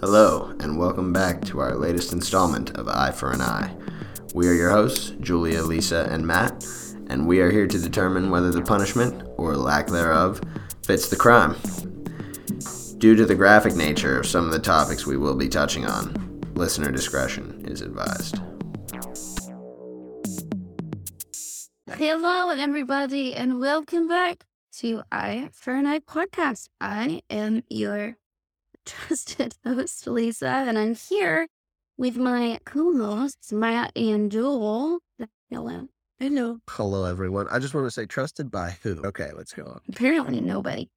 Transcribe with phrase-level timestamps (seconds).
[0.00, 3.74] Hello, and welcome back to our latest installment of Eye for an Eye.
[4.34, 6.66] We are your hosts, Julia, Lisa, and Matt,
[7.08, 10.42] and we are here to determine whether the punishment, or lack thereof,
[10.84, 11.56] fits the crime.
[12.98, 16.42] Due to the graphic nature of some of the topics we will be touching on,
[16.54, 18.38] listener discretion is advised.
[21.90, 26.68] Hello, everybody, and welcome back to Eye for an Eye podcast.
[26.82, 28.18] I am your
[28.86, 31.48] trusted host, Lisa, and I'm here
[31.98, 35.00] with my co-hosts, Matt and Joel.
[35.50, 35.88] Hello.
[36.18, 36.58] Hello.
[36.70, 37.46] Hello, everyone.
[37.50, 39.02] I just want to say, trusted by who?
[39.04, 39.80] Okay, let's go on.
[39.88, 40.88] Apparently, nobody.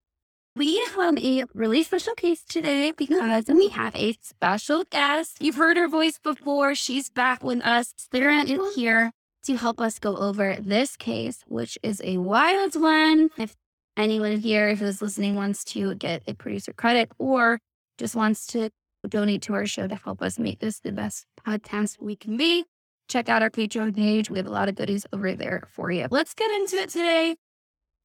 [0.56, 5.38] We have a really special case today because we have a special guest.
[5.40, 6.76] You've heard her voice before.
[6.76, 7.94] She's back with us.
[8.12, 9.12] Sarah is here
[9.44, 13.30] to help us go over this case, which is a wild one.
[13.38, 13.56] If
[13.96, 17.60] anyone here who's listening wants to get a producer credit or
[18.00, 18.70] just wants to
[19.08, 22.66] donate to our show to help us make this the best podcast we can be,
[23.08, 24.30] check out our Patreon page.
[24.30, 26.08] We have a lot of goodies over there for you.
[26.10, 27.36] Let's get into it today.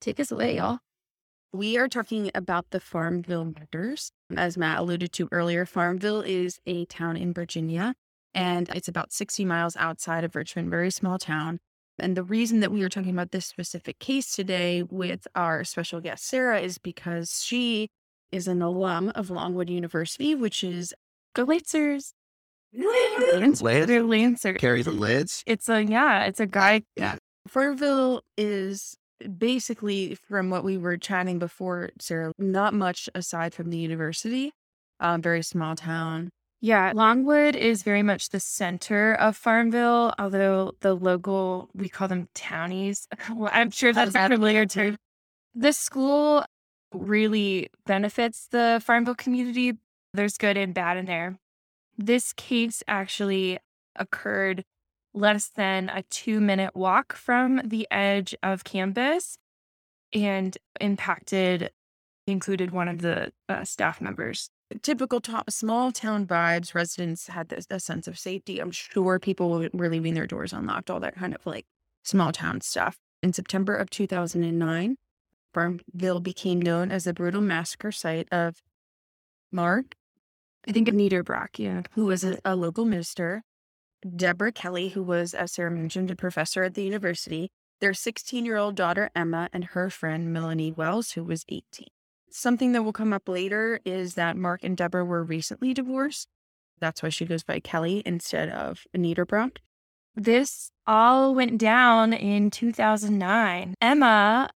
[0.01, 0.81] Take us away, y'all.
[1.53, 4.11] We are talking about the Farmville murders.
[4.37, 7.95] As Matt alluded to earlier, Farmville is a town in Virginia
[8.35, 11.61] and it's about 60 miles outside of Richmond, very small town.
[12.01, 16.01] And the reason that we are talking about this specific case today with our special
[16.01, 17.89] guest, Sarah, is because she
[18.35, 20.93] is an alum of Longwood University, which is
[21.35, 22.13] go Lancers.
[22.75, 23.61] Lance?
[23.61, 24.57] They're Lancers.
[24.59, 25.45] Carry the lids.
[25.47, 26.83] It's a, yeah, it's a guy.
[26.97, 27.17] Yeah.
[27.47, 28.97] Farmville is
[29.39, 34.51] basically, from what we were chatting before, Sarah, not much aside from the university.
[34.99, 36.31] Um, very small town.
[36.61, 42.29] Yeah, Longwood is very much the center of Farmville, although the local, we call them
[42.35, 43.07] townies.
[43.35, 44.97] Well, I'm sure that's a familiar term.
[45.55, 46.45] The school
[46.95, 49.75] really benefits the farm Farmville community.
[50.13, 51.39] There's good and bad in there.
[51.97, 53.59] This case actually
[53.97, 54.65] occurred
[55.13, 59.39] less than a two minute walk from the edge of campus
[60.13, 61.71] and impacted,
[62.27, 64.51] included one of the uh, staff members
[64.83, 66.75] typical to- small town vibes.
[66.75, 68.61] Residents had this a sense of safety.
[68.61, 71.67] I'm sure people were leaving their doors unlocked, all that kind of like
[72.03, 72.99] small town stuff.
[73.23, 74.97] In September of 2009,
[75.55, 78.57] Farmville became known as the brutal massacre site of
[79.53, 79.95] Mark,
[80.67, 83.43] I think of Niederbrock, yeah, who was a, a local minister,
[84.17, 87.51] Deborah Kelly, who was, as Sarah mentioned, a professor at the university,
[87.81, 91.87] their 16 year old daughter Emma, and her friend Melanie Wells, who was 18.
[92.31, 96.29] Something that will come up later is that Mark and Deborah were recently divorced.
[96.81, 99.59] That's why she goes by Kelly instead of Niederbrock.
[100.17, 103.75] This all went down in 2009.
[103.81, 104.49] Emma,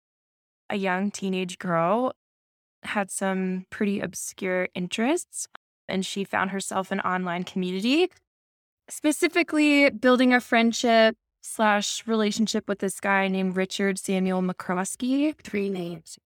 [0.70, 2.14] a young teenage girl,
[2.84, 5.48] had some pretty obscure interests,
[5.88, 8.10] and she found herself an online community,
[8.90, 15.36] specifically building a friendship slash relationship with this guy named Richard Samuel McCroskey.
[15.42, 16.18] Three names.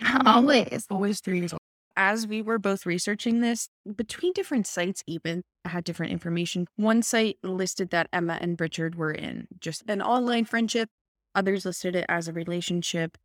[0.26, 0.86] Always.
[0.90, 1.60] Always three years old.
[1.96, 6.66] As we were both researching this, between different sites, even had different information.
[6.76, 10.88] One site listed that Emma and Richard were in just an online friendship,
[11.34, 13.18] others listed it as a relationship.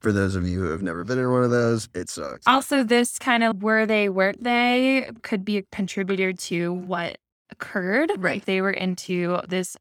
[0.00, 2.46] For those of you who have never been in one of those, it sucks.
[2.46, 7.18] Also, this kind of were they, weren't they could be a contributor to what
[7.50, 8.12] occurred.
[8.16, 8.44] Right.
[8.44, 9.76] They were into this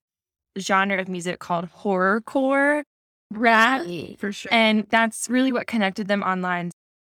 [0.57, 2.83] genre of music called horrorcore.
[3.31, 4.17] Right.
[4.19, 4.51] For sure.
[4.51, 6.71] And that's really what connected them online.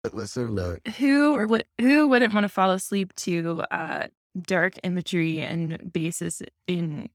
[0.03, 0.87] But listen, look.
[0.89, 4.07] Who or what who wouldn't want to fall asleep to uh
[4.41, 7.11] dark imagery and basis in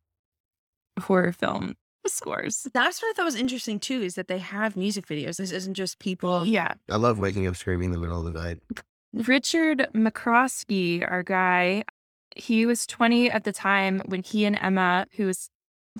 [1.00, 1.76] horror film
[2.09, 2.68] scores?
[2.74, 5.38] That's what I thought was interesting too, is that they have music videos.
[5.38, 6.30] This isn't just people.
[6.30, 6.74] Oh, yeah.
[6.90, 8.59] I love waking up screaming in the middle of the night.
[9.14, 11.84] Richard McCroskey, our guy,
[12.36, 15.50] he was 20 at the time when he and Emma, who was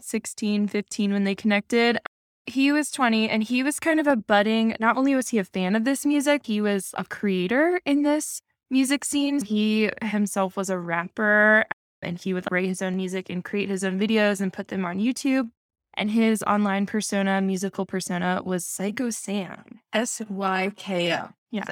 [0.02, 2.00] 16, 15 when they connected,
[2.46, 5.44] he was 20 and he was kind of a budding, not only was he a
[5.44, 9.44] fan of this music, he was a creator in this music scene.
[9.44, 11.66] He himself was a rapper
[12.02, 14.84] and he would write his own music and create his own videos and put them
[14.84, 15.50] on YouTube.
[15.96, 19.80] And his online persona, musical persona, was Psycho Sam.
[19.94, 21.30] S Y K O.
[21.52, 21.66] Yeah.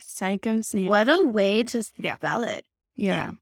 [0.00, 0.86] Psycho Sam.
[0.86, 2.64] What a way to spell it.
[2.96, 3.32] Yeah.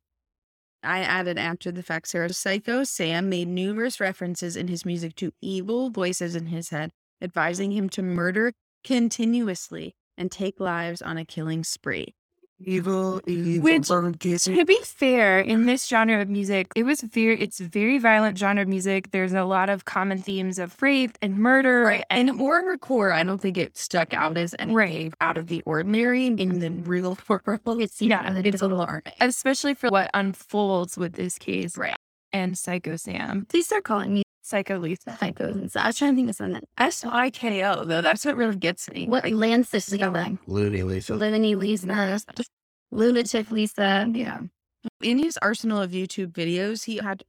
[0.83, 5.33] I added after the fact, Sarah Psycho Sam made numerous references in his music to
[5.41, 8.53] evil voices in his head, advising him to murder
[8.85, 12.15] continuously and take lives on a killing spree.
[12.65, 13.63] Evil, evil.
[13.63, 18.37] Which- To be fair, in this genre of music, it was very it's very violent
[18.37, 19.13] genre of music.
[19.13, 22.05] There's a lot of common themes of rape and murder Right.
[22.11, 25.15] and And horrorcore, I don't think it stuck out as anything Right.
[25.21, 27.81] out of the ordinary in the real world.
[27.81, 28.23] It's Yeah.
[28.33, 29.03] yeah, it's a little alarming.
[29.21, 31.95] especially for what unfolds with this case Right.
[32.33, 33.47] and Psycho Sam.
[33.49, 35.11] Please start calling me Psycho Lisa.
[35.21, 35.85] psychos and stuff.
[35.85, 36.63] I was trying to think of something.
[36.79, 39.07] S I K O though, that's what really gets me.
[39.07, 40.39] What lands this together?
[40.47, 41.15] Looney Lisa.
[41.15, 42.19] Living Lisa,
[42.91, 44.11] lunatic Lisa.
[44.11, 44.41] Yeah.
[45.03, 47.25] In his arsenal of YouTube videos, he had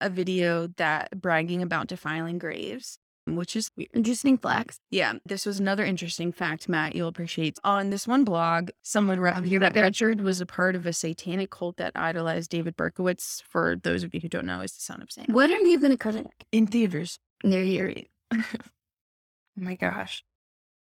[0.00, 3.90] a video that bragging about defiling graves, which is weird.
[3.94, 4.78] Interesting flex.
[4.90, 7.58] Yeah, this was another interesting fact, Matt, you'll appreciate.
[7.64, 11.50] On this one blog, someone wrote here that Richard was a part of a satanic
[11.50, 13.42] cult that idolized David Berkowitz.
[13.42, 15.26] For those of you who don't know, is the son of Sam.
[15.28, 16.26] What are you going to cut it?
[16.50, 17.18] In theaters.
[17.42, 18.04] There you
[18.34, 20.24] Oh my gosh.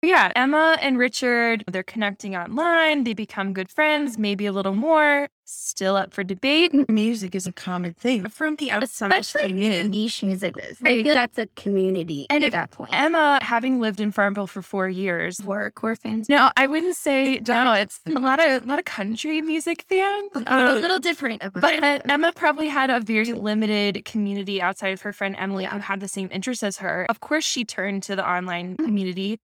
[0.04, 3.04] Yeah, Emma and Richard, they're connecting online.
[3.04, 5.28] They become good friends, maybe a little more.
[5.46, 6.74] Still up for debate.
[6.90, 8.28] Music is a common thing.
[8.30, 9.92] From the outside, Especially in.
[9.92, 10.78] niche music is.
[10.84, 12.90] I feel that's a community And at that point.
[12.94, 16.28] Emma, having lived in Farmville for four years, For core fans.
[16.30, 17.74] no, I wouldn't say no.
[17.74, 20.32] It's a lot of a lot of country music fans.
[20.36, 21.44] a Uh, little different.
[21.54, 25.78] But uh, Emma probably had a very limited community outside of her friend Emily who
[25.78, 27.06] had the same interests as her.
[27.08, 29.40] Of course, she turned to the online community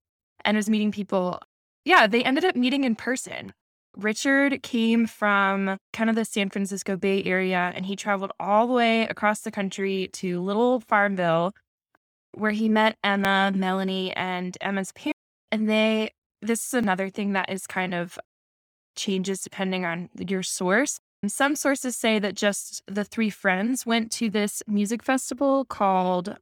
[0.46, 1.42] and was meeting people.
[1.84, 3.54] Yeah, they ended up meeting in person.
[3.98, 8.74] Richard came from kind of the San Francisco Bay Area and he traveled all the
[8.74, 11.54] way across the country to Little Farmville
[12.34, 15.20] where he met Emma, Melanie, and Emma's parents.
[15.52, 16.12] And they,
[16.42, 18.20] this is another thing that is kind of
[18.96, 21.00] changes depending on your source.
[21.24, 26.38] And Some sources say that just the three friends went to this music festival called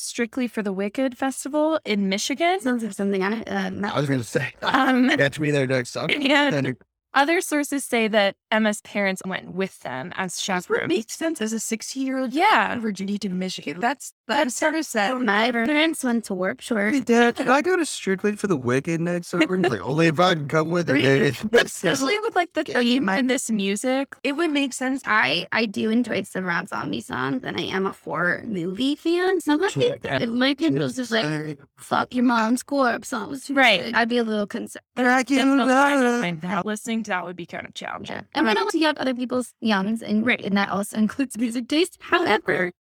[0.00, 2.60] Strictly for the Wicked Festival in Michigan.
[2.60, 5.66] Sounds like something I, uh, Mel- I was going to say, Um, catch me there
[5.66, 6.12] next summer.
[6.14, 6.76] and
[7.14, 10.88] other sources say that Emma's parents went with them as It chaperones.
[10.88, 12.78] makes sense as a 60 year old Yeah.
[12.78, 13.80] Virginia to Michigan.
[13.80, 15.18] That's that's sort of sad.
[15.22, 16.92] my parents went to work short.
[16.92, 19.58] Hey, Dad, can I go to Strictly for the Wicked next summer?
[19.58, 21.44] Like, only if I can come with it.
[21.54, 24.14] Especially with like the theme and this music.
[24.22, 25.02] It would make sense.
[25.06, 29.40] I I do enjoy some Rob Zombie songs, and I am a horror movie fan.
[29.40, 33.48] So I think if my kid was just like "fuck your mom's corpse," I was
[33.50, 33.94] Right.
[33.94, 34.82] I'd be a little concerned.
[34.96, 36.62] Find that.
[36.66, 38.24] Listening to that would be kind of challenging.
[38.34, 40.40] And I don't see out other people's youngs, and Right.
[40.44, 41.98] and that also includes music taste.
[42.00, 42.72] However,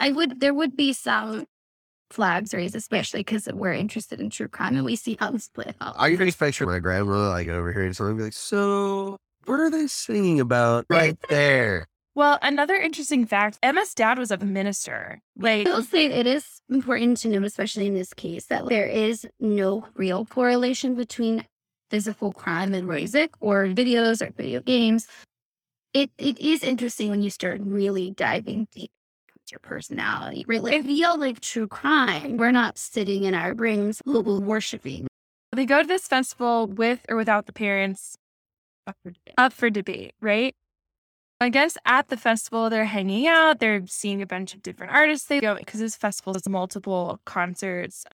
[0.00, 1.46] I would there would be some
[2.10, 5.74] flags raised, especially because we're interested in true crime, and we see how this plays
[5.80, 5.94] out.
[5.98, 9.86] I can picture my grandma like overhearing something and be like, so what are they
[9.86, 11.86] singing about right there?
[12.14, 15.20] Well, another interesting fact Emma's dad was a minister.
[15.36, 19.26] Like, I'll say it is important to note, especially in this case, that there is
[19.38, 21.44] no real correlation between
[21.90, 25.06] physical crime and music or videos or video games.
[25.94, 28.90] It it is interesting when you start really diving deep
[29.28, 30.44] into your personality.
[30.46, 32.36] Really, I feel like true crime.
[32.36, 35.06] We're not sitting in our rings worshiping.
[35.52, 38.16] they go to this festival with or without the parents
[39.36, 40.54] up for debate, right?
[41.40, 45.28] I guess at the festival, they're hanging out, they're seeing a bunch of different artists.
[45.28, 48.04] They go because this festival has multiple concerts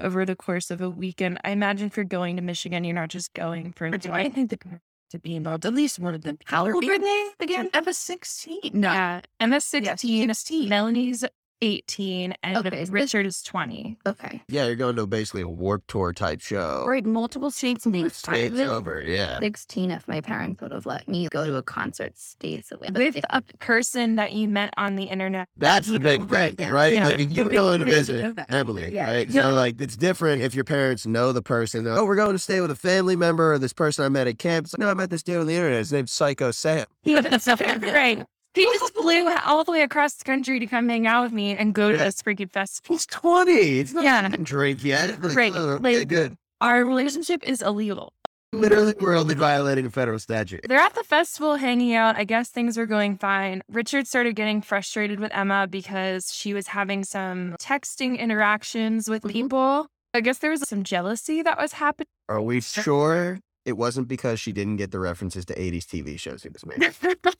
[0.00, 1.38] over the course of a weekend.
[1.44, 3.90] I imagine if you're going to Michigan, you're not just going for.
[3.90, 4.62] Do I think that
[5.10, 6.38] to be involved, at least one of them.
[6.44, 7.68] How old were they again?
[7.74, 8.60] Emma 16.
[8.72, 8.92] No.
[8.92, 9.20] Yeah.
[9.38, 10.68] And that's Yeah, 16, 16.
[10.68, 11.24] Melanie's
[11.62, 12.84] 18, and Okay.
[12.90, 13.98] Richard is 20.
[14.06, 16.84] Okay, Yeah, you're going to basically a warp tour type show.
[16.88, 17.04] right.
[17.04, 19.38] Multiple states and It's over, yeah.
[19.40, 22.88] Sixteen, if my parents would have let me go to a concert, states away.
[22.94, 25.48] With a person that you met on the internet.
[25.56, 26.70] That's the big thing, Yeah.
[26.70, 26.92] right?
[26.92, 27.08] Yeah.
[27.08, 28.52] Like, you go to Crazy to visit know that.
[28.52, 29.10] Emily, Yeah.
[29.10, 29.28] right?
[29.28, 29.42] Yeah.
[29.42, 31.86] So, like, it's different if your parents know the person.
[31.86, 34.38] Oh, we're going to stay with a family member or this person I met at
[34.38, 34.64] camp.
[34.66, 35.78] It's like, no, I met this dude on the internet.
[35.78, 36.86] His name's Psycho Sam.
[37.06, 38.24] right.
[38.54, 41.56] He just flew all the way across the country to come hang out with me
[41.56, 42.94] and go to this freaking festival.
[42.94, 43.52] He's 20.
[43.52, 44.28] It's not Yeah.
[44.42, 45.22] drink yet.
[45.22, 45.52] Like, Right.
[45.54, 46.36] oh, okay, Like- good.
[46.60, 48.12] Our relationship is illegal.
[48.52, 50.62] Literally, we're only violating a federal statute.
[50.68, 52.16] They're at the festival hanging out.
[52.16, 53.62] I guess things were going fine.
[53.68, 59.32] Richard started getting frustrated with Emma because she was having some texting interactions with mm-hmm.
[59.32, 59.86] people.
[60.12, 62.08] I guess there was some jealousy that was happening.
[62.28, 63.38] Are we sure
[63.70, 66.92] it wasn't because she didn't get the references to 80s TV shows he was making?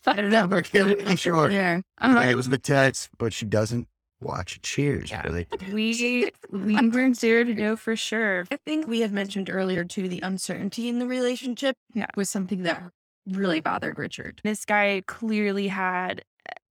[0.06, 0.46] I don't know.
[0.46, 1.50] We're pretty sure.
[1.50, 1.80] Yeah.
[2.00, 3.86] It was the text, but she doesn't
[4.22, 5.22] watch Cheers, Yeah.
[5.22, 5.46] really.
[5.72, 8.46] We we weren't there to know for sure.
[8.50, 12.06] I think we had mentioned earlier too the uncertainty in the relationship Yeah.
[12.16, 12.82] was something that
[13.26, 14.40] really bothered Richard.
[14.44, 16.22] This guy clearly had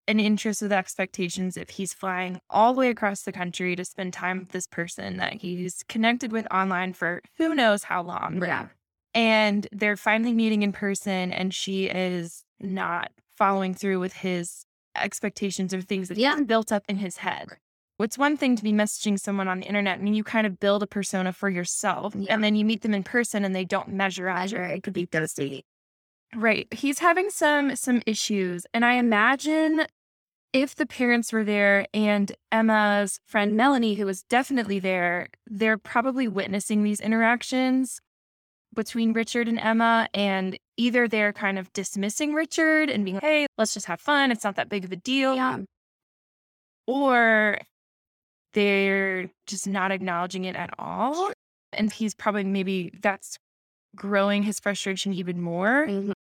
[0.08, 4.12] an interest with expectations if he's flying all the way across the country to spend
[4.14, 8.42] time with this person that he's connected with online for who knows how long.
[8.44, 8.68] Yeah.
[9.20, 15.74] And they're finally meeting in person, and she is not following through with his expectations
[15.74, 16.38] or things that Yeah.
[16.38, 17.58] he's built up in his head.
[17.98, 20.84] What's one thing to be messaging someone on the internet and you kind of build
[20.84, 22.34] a persona for yourself, Yeah.
[22.34, 24.38] and then you meet them in person and they don't measure up.
[24.38, 25.64] Measure, it could be devastating.
[26.34, 26.72] Right.
[26.74, 28.66] He's having some some issues.
[28.74, 29.86] And I imagine
[30.54, 36.28] if the parents were there and Emma's friend Melanie, who was definitely there, they're probably
[36.30, 38.00] witnessing these interactions
[38.74, 40.08] between Richard and Emma.
[40.14, 44.32] And either they're kind of dismissing Richard and being, hey, let's just have fun.
[44.32, 45.36] It's not that big of a deal.
[45.36, 45.60] Yeah.
[46.88, 47.60] Or
[48.54, 51.32] they're just not acknowledging it at all.
[51.74, 53.38] And he's probably maybe that's
[53.96, 55.86] growing his frustration even more.
[55.88, 56.14] Mhm.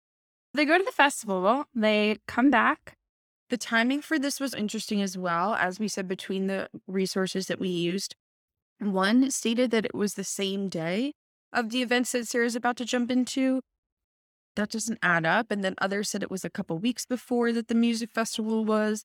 [0.53, 2.93] They go to the festival, they come back.
[3.49, 7.59] The timing for this was interesting as well, as we said, between the resources that
[7.59, 8.15] we used.
[8.79, 11.13] One stated that it was the same day
[11.53, 13.61] of the events that Sarah's about to jump into.
[14.55, 15.51] That doesn't add up.
[15.51, 19.03] And then others said it was a couple weeks before that the music festival was.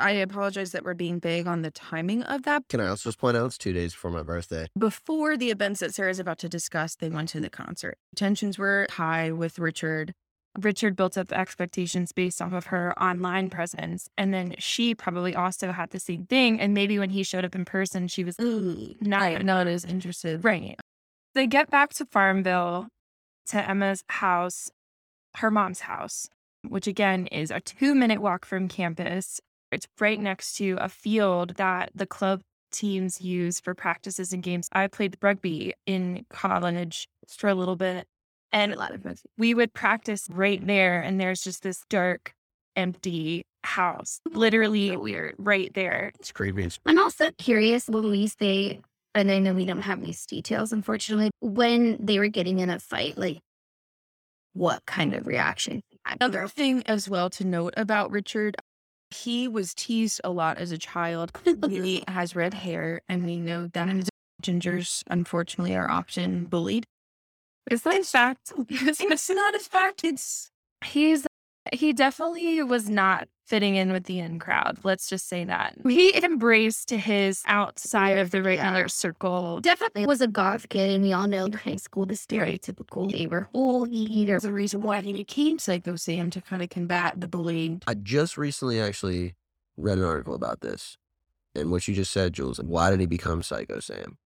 [0.00, 2.62] I apologize that we're being vague on the timing of that.
[2.68, 4.68] Can I also just point out it's two days before my birthday?
[4.78, 7.98] Before the events that Sarah's about to discuss, they went to the concert.
[8.14, 10.12] Tensions were high with Richard.
[10.60, 14.08] Richard built up expectations based off of her online presence.
[14.16, 16.60] And then she probably also had the same thing.
[16.60, 18.94] And maybe when he showed up in person, she was Ooh.
[19.00, 20.44] not not as interested.
[20.44, 20.78] right.
[21.38, 22.88] They get back to Farmville
[23.50, 24.72] to Emma's house,
[25.36, 26.28] her mom's house,
[26.66, 29.40] which again is a two minute walk from campus.
[29.70, 32.40] It's right next to a field that the club
[32.72, 34.68] teams use for practices and games.
[34.72, 38.08] I played rugby in college for a little bit.
[38.50, 39.22] And a lot of us.
[39.36, 42.32] we would practice right there and there's just this dark
[42.74, 45.36] empty house literally weird.
[45.38, 46.68] right there It's creepy.
[46.84, 48.80] I'm also curious when we say,
[49.18, 52.78] and I know we don't have these details, unfortunately, when they were getting in a
[52.78, 53.38] fight, like
[54.54, 55.82] what kind of reaction?
[56.20, 58.56] Another thing as well to note about Richard,
[59.10, 61.32] he was teased a lot as a child.
[61.68, 64.08] He has red hair, and we know that
[64.42, 66.84] gingers, unfortunately, are often bullied.
[67.70, 70.02] is that in fact It's not a fact.
[70.04, 70.50] It's
[70.84, 71.26] he's
[71.72, 76.14] he definitely was not fitting in with the in crowd let's just say that he
[76.22, 81.26] embraced his outside of the regular circle Definitely was a goth kid, and we all
[81.26, 84.24] know in high school the stereotypical they were holy.
[84.24, 87.82] there's a reason why he became Psycho Sam to kind of combat the bullying.
[87.86, 89.34] I just recently actually
[89.76, 90.96] read an article about this.
[91.54, 94.18] And what you just said, Jules, why did he become Psycho Sam?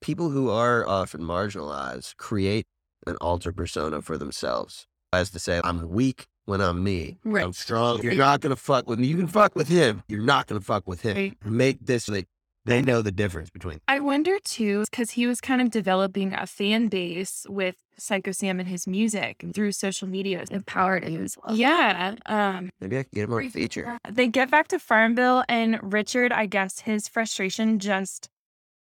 [0.00, 2.66] People who are often marginalized create
[3.06, 4.86] an alter persona for themselves.
[5.12, 7.18] As to say, I'm weak when I'm me.
[7.24, 7.44] Right.
[7.44, 8.02] I'm strong.
[8.02, 9.06] You're not gonna fuck with me.
[9.06, 10.02] You can fuck with him.
[10.08, 11.16] You're not gonna fuck with him.
[11.16, 11.36] Right.
[11.44, 12.26] Make this like
[12.66, 16.46] they know the difference between I wonder too, because he was kind of developing a
[16.46, 20.44] fan base with Psycho Sam and his music through social media.
[20.50, 21.54] Empowered him as well.
[21.56, 22.14] Yeah.
[22.26, 23.98] Um, maybe I can get him on a feature.
[24.10, 28.28] they get back to Farmville, and Richard, I guess his frustration just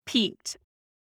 [0.05, 0.57] peaked.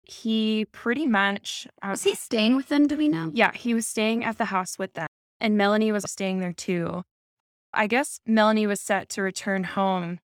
[0.04, 2.88] He pretty much, uh, Was he staying with them?
[2.88, 3.32] Do we know?
[3.34, 5.08] yeah, he was staying at the house with them,
[5.40, 7.04] and Melanie was staying there too.
[7.74, 10.20] I guess Melanie was set to return home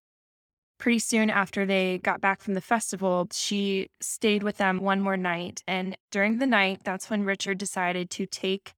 [0.77, 3.27] pretty soon after they got back from the festival.
[3.31, 8.09] She stayed with them one more night, and during the night, that's when Richard decided
[8.11, 8.73] to take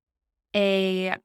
[0.55, 1.15] a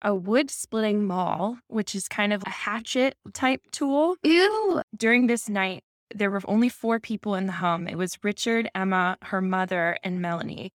[0.00, 4.14] a wood splitting maul, which is kind of a hatchet type tool.
[4.22, 4.82] Ew.
[4.96, 5.82] During this night,
[6.14, 7.88] there were only four people in the home.
[7.88, 10.70] It was Richard, Emma, her mother, and Melanie.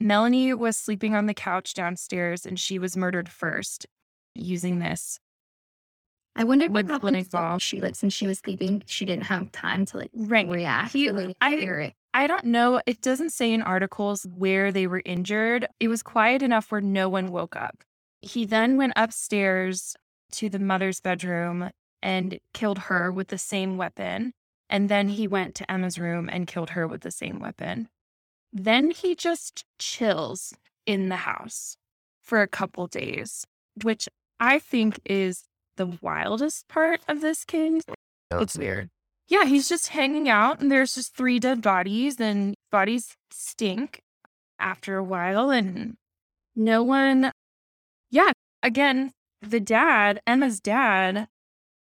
[0.00, 3.86] Melanie was sleeping on the couch downstairs and she was murdered first
[4.34, 5.18] using this.
[6.36, 7.56] I wonder what happened to.
[7.58, 10.48] She like since she was sleeping, she didn't have time to like Right.
[10.48, 10.94] react.
[10.94, 11.94] Like, I- hear it.
[12.14, 12.80] I don't know.
[12.86, 15.66] It doesn't say in articles where they were injured.
[15.80, 17.82] It was quiet enough where no one woke up.
[18.22, 19.94] He then went upstairs
[20.32, 21.70] to the mother's bedroom
[22.02, 24.32] and killed her with the same weapon.
[24.70, 27.88] And then he went to Emma's room and killed her with the same weapon.
[28.52, 30.54] Then he just chills
[30.86, 31.76] in the house
[32.22, 33.46] for a couple days,
[33.82, 34.08] which
[34.40, 35.44] I think is
[35.76, 37.82] the wildest part of this case.
[38.30, 38.88] Oh, it's weird.
[39.28, 44.00] Yeah, he's just hanging out, and there's just three dead bodies, and bodies stink
[44.58, 45.96] after a while, and
[46.56, 47.32] no one.
[48.10, 49.12] Yeah, again,
[49.42, 51.28] the dad, Emma's dad,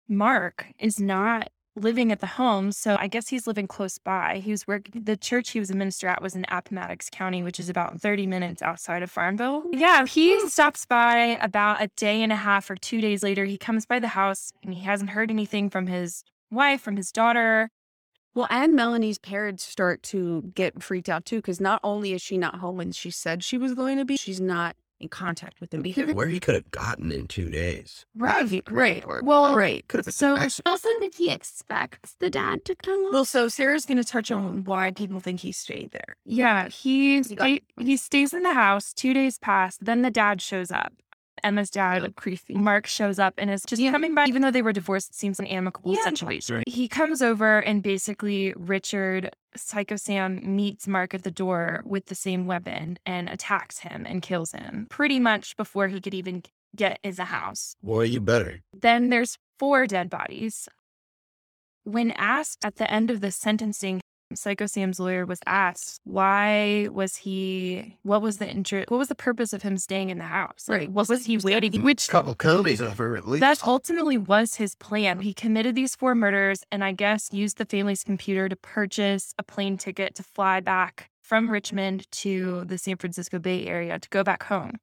[0.10, 4.42] Mark, is not living at the home, so I guess he's living close by.
[4.44, 5.04] He was working.
[5.04, 8.28] The church he was a minister at was in Appomattox County, which is about 30
[8.28, 9.64] minutes outside of Farmville.
[9.72, 13.46] Yeah, he stops by about a day and a half or two days later.
[13.46, 17.12] He comes by the house, and he hasn't heard anything from his wife, from his
[17.12, 17.70] daughter.
[18.34, 22.38] Well, and Melanie's parents start to get freaked out too, because not only is she
[22.38, 25.70] not home when she said she was going to be, she's not in contact with
[25.70, 28.06] them because Where he could have gotten in two days.
[28.16, 29.88] right, right, well, right.
[29.88, 30.36] Could have So-
[30.66, 33.12] Also, did he expect the dad to come?
[33.12, 36.16] Well, so Sarah's going to touch on why people think he stayed there.
[36.26, 38.94] Yeah, he He got- he stays in the house.
[38.94, 39.78] Two days pass.
[39.78, 40.94] Then the dad shows up.
[41.44, 42.54] Emma's dad, creepy.
[42.56, 44.26] Mark, shows up and is just coming by.
[44.26, 46.04] Even though they were divorced, it seems an amicable Yeah.
[46.04, 46.64] situation.
[46.68, 52.16] He comes over and basically Richard, Psycho Sam, meets Mark at the door with the
[52.16, 56.44] same weapon and attacks him and kills him pretty much before he could even
[56.76, 57.76] get in the house.
[57.82, 58.62] Boy, you better.
[58.74, 60.68] Then there's four dead bodies.
[61.84, 64.02] When asked at the end of the sentencing,
[64.34, 69.16] Psycho Sam's lawyer was asked why was he what was the interest what was the
[69.16, 70.66] purpose of him staying in the house?
[70.68, 70.92] Right.
[70.92, 73.42] What was he waiting which couple counties over at least.
[73.42, 75.22] that ultimately was his plan.
[75.22, 79.44] He committed these four murders and I guess used the family's computer to purchase a
[79.44, 84.24] plane ticket to fly back from Richmond to the San Francisco Bay Area to go
[84.24, 84.78] back home,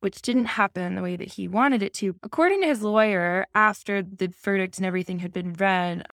[0.00, 2.16] which didn't happen the way that he wanted it to.
[2.22, 6.06] According to his lawyer, after the verdict and everything had been read,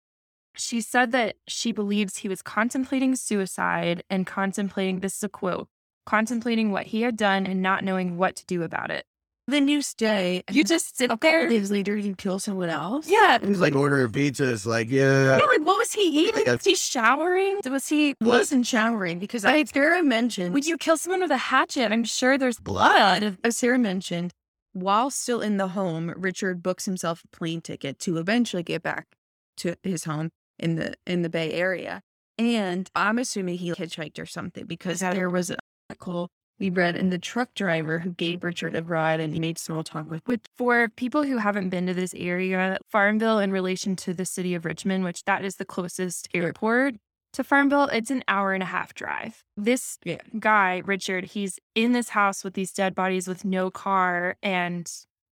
[0.55, 5.67] she said that she believes he was contemplating suicide and contemplating this is a quote
[6.05, 9.05] contemplating what he had done and not knowing what to do about it.
[9.47, 11.41] The news day, You just sit a there.
[11.43, 13.07] couple days later, you kill someone else.
[13.07, 13.37] Yeah.
[13.39, 14.49] He's like ordering pizza.
[14.51, 15.37] It's like, yeah.
[15.37, 16.43] Yeah, like, what was he eating?
[16.47, 17.59] Was he showering?
[17.69, 18.15] Was he?
[18.19, 21.91] wasn't showering because I, Sarah mentioned Would you kill someone with a hatchet?
[21.91, 23.37] I'm sure there's blood.
[23.43, 24.31] as Sarah mentioned,
[24.73, 29.07] while still in the home, Richard books himself a plane ticket to eventually get back
[29.57, 30.31] to his home
[30.61, 32.01] in the in the Bay Area.
[32.37, 35.57] And I'm assuming he hitchhiked or something because there was an
[35.89, 39.57] article we read in the truck driver who gave Richard a ride and he made
[39.57, 40.21] small talk with.
[40.25, 44.53] Which, for people who haven't been to this area, Farmville, in relation to the city
[44.55, 46.95] of Richmond, which that is the closest airport
[47.33, 49.43] to Farmville, it's an hour and a half drive.
[49.57, 50.17] This Yeah.
[50.37, 54.35] guy, Richard, he's in this house with these dead bodies with no car.
[54.43, 54.91] And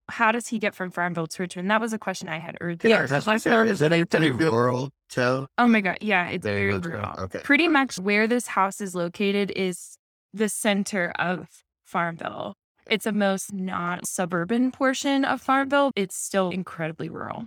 [0.08, 1.70] how does he get from Farmville to Richmond?
[1.70, 2.78] That was a question I had earlier.
[2.82, 5.48] Yeah, that's like there is any any rural tell.
[5.58, 7.14] Oh my god, yeah, it's There very you rural.
[7.18, 7.40] Okay.
[7.40, 9.98] Pretty much where this house is located is
[10.32, 11.48] the center of
[11.84, 12.54] Farmville.
[12.88, 15.90] It's the most not suburban portion of Farmville.
[15.97, 17.47] It's still incredibly rural.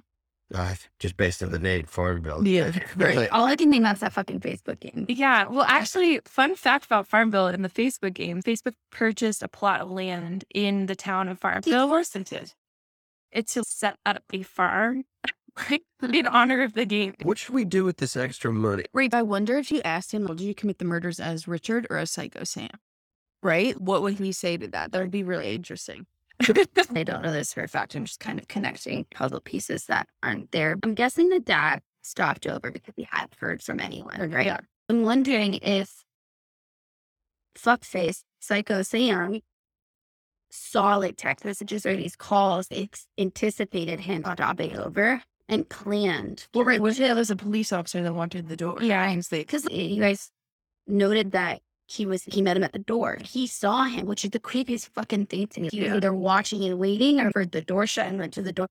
[0.54, 2.48] Uh, just based on the name Farmville.
[2.48, 3.30] Yeah, Right.
[3.30, 5.06] All I can think that's that fucking Facebook game.
[5.08, 9.82] Yeah, well, actually, fun fact about Farmville in the Facebook game: Facebook purchased a plot
[9.82, 11.84] of land in the town of Farmville.
[11.84, 12.54] Of course it did.
[13.32, 15.04] It's to set up a farm,
[15.70, 17.14] right, in honor of the game.
[17.22, 18.86] What should we do with this extra money?
[18.92, 19.14] Right.
[19.14, 21.98] I wonder if you asked him, well, did you commit the murders as Richard or
[21.98, 22.70] as Psycho Sam?
[23.44, 23.80] Right?
[23.80, 24.92] What would he say to that?
[24.92, 26.08] That would be really interesting.
[26.41, 27.95] I don't know this for a fact.
[27.95, 30.78] I'm just kind of connecting puzzle pieces that aren't there.
[30.84, 34.45] I'm guessing the dad stopped over because he hadn't heard from anyone, right?
[34.45, 34.60] Yeah.
[34.88, 36.04] I'm wondering if
[37.58, 39.41] fuckface Psycho Sam
[40.49, 46.47] saw like text messages or these calls, ex- anticipated him stopping over and planned.
[46.54, 46.80] Well, right.
[46.80, 48.78] Was there was a police officer that wanted the door?
[48.82, 50.32] Yeah, because you guys
[50.88, 53.17] noted that he was he met him at the door.
[53.23, 55.69] He saw him, which is the creepiest fucking thing to me.
[55.71, 58.54] He was either watching and waiting or heard the door shut and went to the
[58.54, 58.67] door.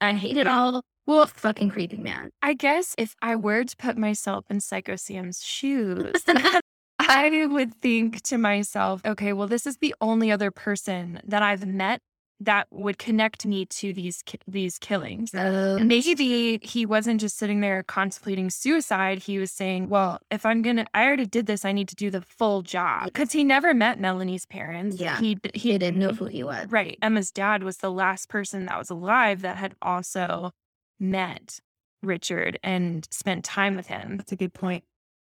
[0.00, 0.82] I hate it all.
[1.06, 2.30] Well, Fucking creepy man.
[2.42, 6.12] I guess if I were to put myself in Psycho Sam's shoes,
[6.98, 11.66] I would think to myself, okay, well, this is the only other person that I've
[11.66, 12.00] met
[12.44, 15.30] that would connect me to these these killings.
[15.34, 15.78] Oh.
[15.78, 19.20] So Maybe he wasn't just sitting there contemplating suicide.
[19.20, 21.64] He was saying, well, if I'm going to, I already did this.
[21.64, 23.04] I need to do the full job.
[23.04, 24.98] Because he never met Melanie's parents.
[24.98, 25.18] Yeah.
[25.18, 26.70] He, he didn't know who he was.
[26.70, 26.98] Right.
[27.02, 30.52] Emma's dad was the last person that was alive that had also
[31.00, 31.60] met
[32.02, 34.16] Richard and spent time with him.
[34.16, 34.84] That's a good point.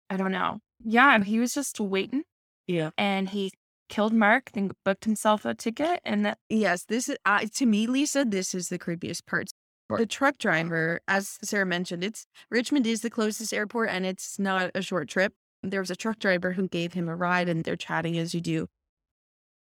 [0.10, 0.60] I don't know.
[0.84, 2.24] Yeah, he was just waiting
[2.68, 2.92] Yeah.
[2.98, 3.52] and he
[3.90, 6.00] killed Mark, then booked himself a ticket.
[6.06, 8.24] And that, Yes, this is uh, to me, Lisa.
[8.26, 9.50] This is the creepiest part.
[9.90, 14.70] The truck driver, as Sarah mentioned, it's Richmond is the closest airport, and it's not
[14.76, 15.34] a short trip.
[15.64, 18.40] There was a truck driver who gave him a ride, and they're chatting as you
[18.40, 18.68] do.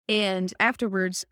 [0.07, 1.25] And afterwards,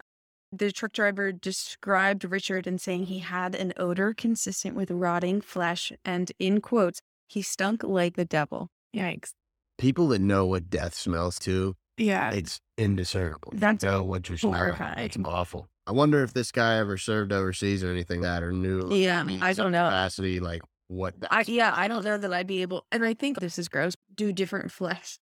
[0.52, 5.91] the truck driver described Richard and saying he had an odor consistent with rotting flesh,
[6.04, 8.69] and in quotes, he stunk like the devil.
[8.95, 9.34] yikes.
[9.78, 12.31] People that know what death smells to, Yeah.
[12.31, 13.49] it's indiscernible.
[13.53, 14.57] You That's know what you're smelling.
[14.57, 14.99] horrifying.
[14.99, 15.67] It's awful.
[15.85, 19.25] I wonder if this guy ever served overseas or anything like that or knew Yeah,
[19.41, 19.85] I don't know.
[19.88, 23.39] capacity, like what I, yeah, I don't know that I'd be able, and I think
[23.39, 23.95] this is gross.
[24.15, 25.19] Do different flesh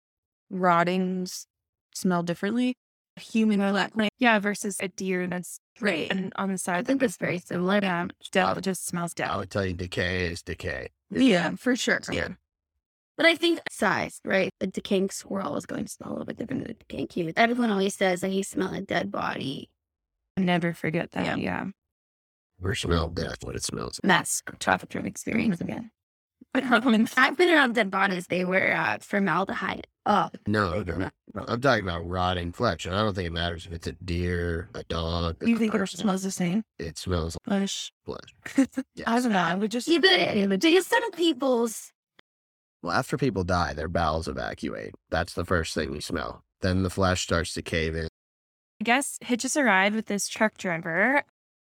[0.50, 1.46] rottings
[1.94, 2.76] smell differently?
[3.16, 6.08] Human or flesh, Yeah, versus a deer that's right?
[6.10, 6.78] and on the side.
[6.78, 7.78] I think it's very similar.
[7.80, 9.28] Yeah, death just smells dead.
[9.28, 10.88] I would tell you decay is decay.
[11.10, 12.00] Yeah, for sure.
[12.10, 12.28] Yeah.
[13.16, 14.50] But I think size, right?
[14.60, 17.34] A decaying squirrel is going to smell a little bit different than a decaying human.
[17.36, 19.70] Everyone always says that he smelled a dead body.
[20.36, 21.24] Never forget that.
[21.24, 21.36] Yeah.
[21.36, 21.64] Yeah.
[22.62, 24.00] Or smell death, what it smells.
[24.02, 25.90] And that's a traffic jam experience again.
[26.52, 28.28] But um, I've been around dead bodies.
[28.28, 29.88] They were uh, formaldehyde.
[30.06, 31.10] Oh, No, no,
[31.48, 32.86] I'm talking about rotting flesh.
[32.86, 35.42] and I don't think it matters if it's a deer, a dog.
[35.42, 35.98] a You think it person.
[35.98, 36.62] smells the same?
[36.78, 37.90] It smells Flesh.
[38.06, 38.20] like
[38.54, 38.68] flesh.
[39.06, 39.38] I don't know.
[39.38, 39.88] I would just.
[39.88, 39.98] yeah,
[40.46, 41.90] but because some people's
[42.84, 44.94] Well, after people die, their bowels evacuate.
[45.08, 46.44] That's the first thing we smell.
[46.60, 48.08] Then the flesh starts to cave in.
[48.78, 51.22] I guess hitches a ride with this truck driver.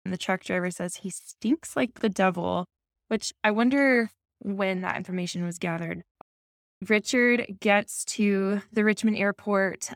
[0.04, 2.66] And the truck driver says he stinks like the devil,
[3.08, 6.04] which I wonder when that information was gathered.
[6.86, 9.92] Richard gets to the Richmond airport,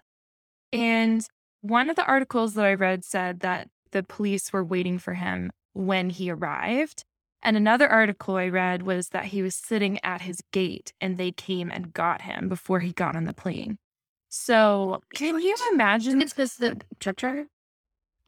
[0.72, 1.28] and
[1.60, 5.52] one of the articles that I read said that the police were waiting for him
[5.74, 7.04] when he arrived.
[7.42, 11.32] And another article I read was that he was sitting at his gate and they
[11.32, 13.78] came and got him before he got on the plane.
[14.30, 17.48] So, can you imagine it's because the truck driver.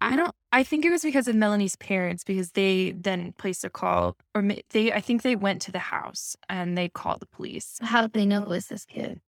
[0.02, 0.34] I don't.
[0.52, 4.44] I think it was because of Melanie's parents because they then placed a call, or
[4.72, 4.92] they.
[4.92, 7.78] I think they went to the house and they called the police.
[7.82, 9.22] How did they know it was this kid?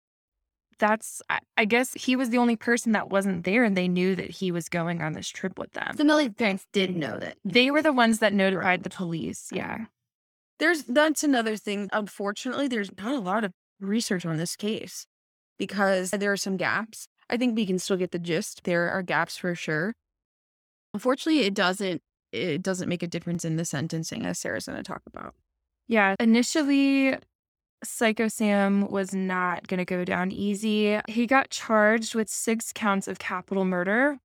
[0.83, 1.23] That's.
[1.31, 4.31] I, I guess he was the only person that wasn't there, and they knew that
[4.31, 5.95] he was going on this trip with them.
[5.95, 7.37] The Millie's parents did know that.
[7.45, 9.49] They were the ones that notified the police.
[9.53, 9.85] Yeah.
[10.59, 11.89] There's that's another thing.
[11.93, 15.07] Unfortunately, there's not a lot of research on this case
[15.57, 17.07] because there are some gaps.
[17.31, 18.65] I think we can still get the gist.
[18.65, 19.95] There are gaps for sure.
[20.95, 24.83] Unfortunately, it doesn't it doesn't make a difference in the sentencing as Sarah's going to
[24.83, 25.37] talk about.
[25.87, 26.17] Yeah.
[26.19, 27.17] Initially,
[27.85, 31.01] Psycho Sam was not going to go down easy.
[31.09, 34.19] He got charged with six counts of capital murder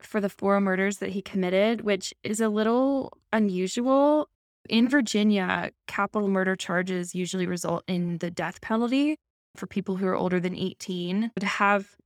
[0.00, 4.28] for the four murders that he committed, which is a little unusual.
[4.68, 9.16] In Virginia, capital murder charges usually result in the death penalty
[9.56, 11.32] for people who are older than 18.
[11.40, 11.96] To have,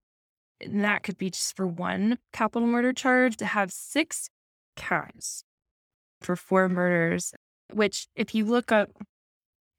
[0.67, 4.31] that could be just for one capital murder charge, to have six
[4.77, 5.45] counts
[6.21, 7.35] for four murders,
[7.73, 8.91] which, if you look up,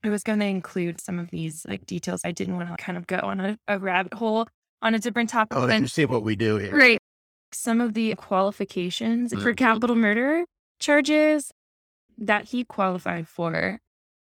[0.03, 2.21] I was going to include some of these like details.
[2.25, 4.47] I didn't want to kind of go on a, a rabbit hole
[4.81, 5.57] on a different topic.
[5.57, 6.75] Oh, you see what we do here.
[6.75, 6.99] Right.
[7.53, 9.57] Some of the qualifications for Mm.
[9.57, 10.43] capital murder
[10.79, 11.51] charges
[12.17, 13.79] that he qualified for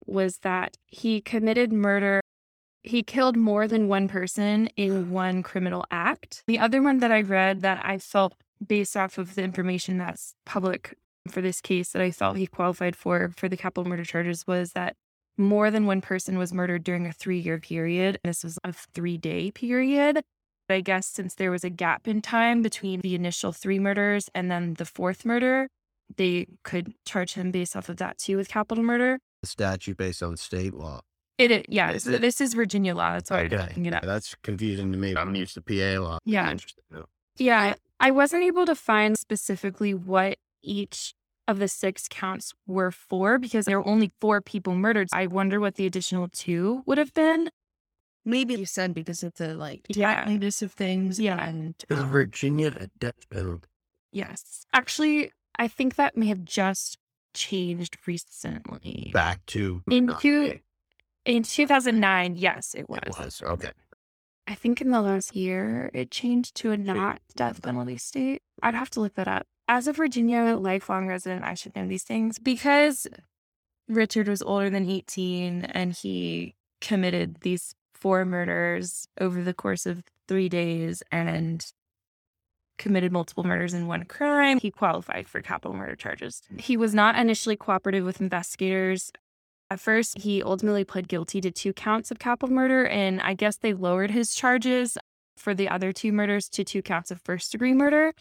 [0.07, 2.21] was that he committed murder.
[2.83, 6.43] He killed more than one person in one criminal act.
[6.47, 8.35] The other one that I read that I felt,
[8.67, 10.95] based off of the information that's public
[11.29, 14.73] for this case, that I felt he qualified for for the capital murder charges was
[14.73, 14.97] that
[15.39, 18.19] more than one person was murdered during a three year period.
[18.25, 20.23] This was a three day period.
[20.69, 24.51] I guess since there was a gap in time between the initial three murders and
[24.51, 25.69] then the fourth murder,
[26.17, 29.19] they could charge him based off of that too with capital murder.
[29.43, 31.01] The statute based on state law.
[31.39, 32.21] It, is- yeah, Is so it?
[32.21, 33.13] this is Virginia law.
[33.13, 34.03] That's why I'm looking it up.
[34.03, 35.15] That's confusing to me.
[35.17, 36.19] I'm used to PA law.
[36.25, 36.51] Yeah.
[36.51, 37.05] Interesting.
[37.39, 41.15] Yeah, I wasn't able to find specifically what each
[41.49, 45.09] of the six counts were for because there were only four people murdered.
[45.13, 47.51] I wonder what the additional two would have been.
[48.25, 50.29] Maybe you said because of the like Yeah.
[50.29, 51.19] of things.
[51.19, 51.43] Yeah.
[51.45, 53.69] and Is um, Virginia a death penalty?
[54.13, 54.67] Yes.
[54.73, 56.99] Actually, I think that may have just
[57.35, 59.11] changed recently.
[59.15, 60.61] Back to Into
[61.25, 63.01] in 2009, yes, it was.
[63.07, 63.71] It was okay.
[64.47, 68.43] I think in the last year it changed to a not death penalty state.
[68.63, 69.47] I'd have to look that up.
[69.69, 73.07] As a Virginia lifelong resident, I should know these things because
[73.87, 80.03] Richard was older than 18 and he committed these four murders over the course of
[80.27, 81.67] three days and
[82.79, 84.59] committed multiple murders in one crime.
[84.59, 86.43] He qualified for capital murder charges.
[86.59, 89.11] He was not initially cooperative with investigators.
[89.71, 93.57] At first, he ultimately pled guilty to two counts of capital murder, and I guess
[93.57, 94.97] they lowered his charges
[95.37, 98.15] for the other two murders to two counts of first degree murder.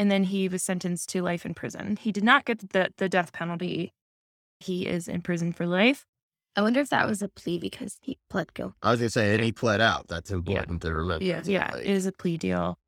[0.00, 1.98] And then he was sentenced to life in prison.
[2.00, 3.92] He did not get the, the death penalty.
[4.58, 6.06] He is in prison for life.
[6.56, 8.76] I wonder if that was a plea because he pled guilty.
[8.82, 10.08] I was gonna say and he pled out.
[10.08, 11.22] That's important to remember.
[11.22, 11.42] Yeah.
[11.44, 12.78] Yeah, Like, it is a plea deal.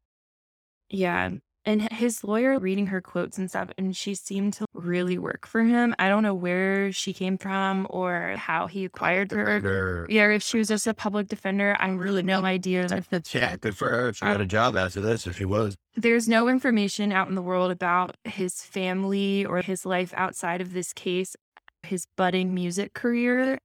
[0.88, 1.32] Yeah.
[1.64, 5.62] And his lawyer reading her quotes and stuff, and she seemed to really work for
[5.62, 5.94] him.
[5.98, 10.06] I don't know where she came from or how he acquired her.
[10.08, 12.88] Yeah, if she was just a public defender, I really no idea.
[13.32, 14.12] Yeah, good for her.
[14.12, 15.76] She uh, got a job after this if she was.
[15.94, 20.72] There's no information out in the world about his family or his life outside of
[20.72, 21.36] this case,
[21.82, 23.58] his budding music career.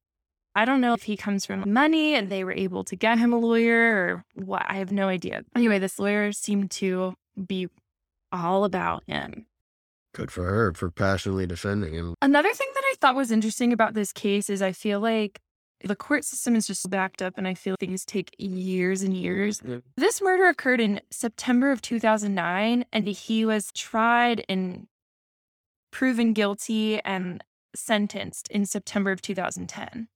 [0.55, 3.33] I don't know if he comes from money and they were able to get him
[3.33, 4.65] a lawyer or what.
[4.67, 5.43] I have no idea.
[5.55, 7.13] Anyway, this lawyer seemed to
[7.45, 7.69] be
[8.31, 9.45] all about him.
[10.13, 12.15] Good for her for passionately defending him.
[12.21, 15.39] Another thing that I thought was interesting about this case is I feel like
[15.83, 19.61] the court system is just backed up and I feel things take years and years.
[19.63, 19.77] Yeah.
[19.95, 24.87] This murder occurred in September of 2009 and he was tried and
[25.91, 27.43] proven guilty and
[27.75, 30.07] sentenced in September of 2010.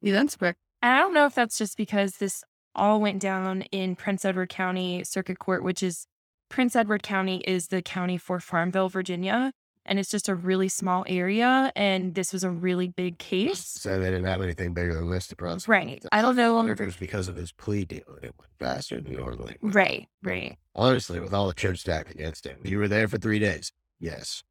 [0.00, 0.56] Yeah, that's quick.
[0.80, 2.42] And I don't know if that's just because this
[2.74, 6.06] all went down in Prince Edward County Circuit Court, which is
[6.50, 9.52] Prince Edward County is the county for Farmville, Virginia.
[9.86, 11.72] And it's just a really small area.
[11.74, 13.64] And this was a really big case.
[13.64, 15.68] So they didn't have anything bigger than this to prosecute.
[15.68, 16.04] Right.
[16.12, 16.54] I don't know.
[16.54, 18.02] wonder if it was because of his plea deal.
[18.22, 19.56] It went faster than normally.
[19.62, 20.58] Right, right.
[20.74, 23.72] Honestly, with all the chips stacked against him, you were there for three days.
[24.00, 24.42] Yes.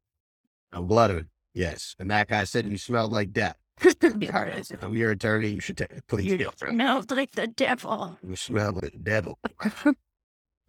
[0.72, 1.28] I'm blooded.
[1.54, 1.94] Yes.
[1.98, 3.56] And that guy said you smelled like death.
[4.02, 5.48] I'm your attorney.
[5.48, 6.52] You should take a plea deal.
[6.56, 8.18] Smelled like the devil.
[8.26, 9.38] You smell like the devil.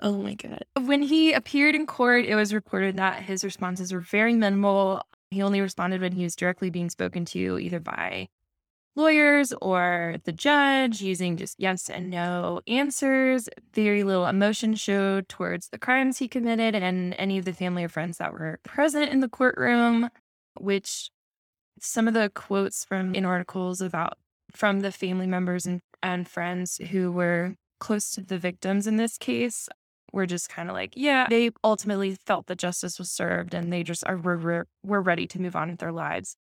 [0.02, 0.66] Oh my god.
[0.80, 5.04] When he appeared in court, it was reported that his responses were very minimal.
[5.30, 8.28] He only responded when he was directly being spoken to, either by
[8.96, 13.48] lawyers or the judge, using just yes and no answers.
[13.74, 17.90] Very little emotion showed towards the crimes he committed and any of the family or
[17.90, 20.10] friends that were present in the courtroom,
[20.60, 21.12] which
[21.80, 24.18] some of the quotes from in articles about
[24.52, 29.18] from the family members and, and friends who were close to the victims in this
[29.18, 29.70] case
[30.12, 33.84] were just kind of like, yeah, they ultimately felt that justice was served and they
[33.84, 36.36] just are were, were, ready to move on with their lives.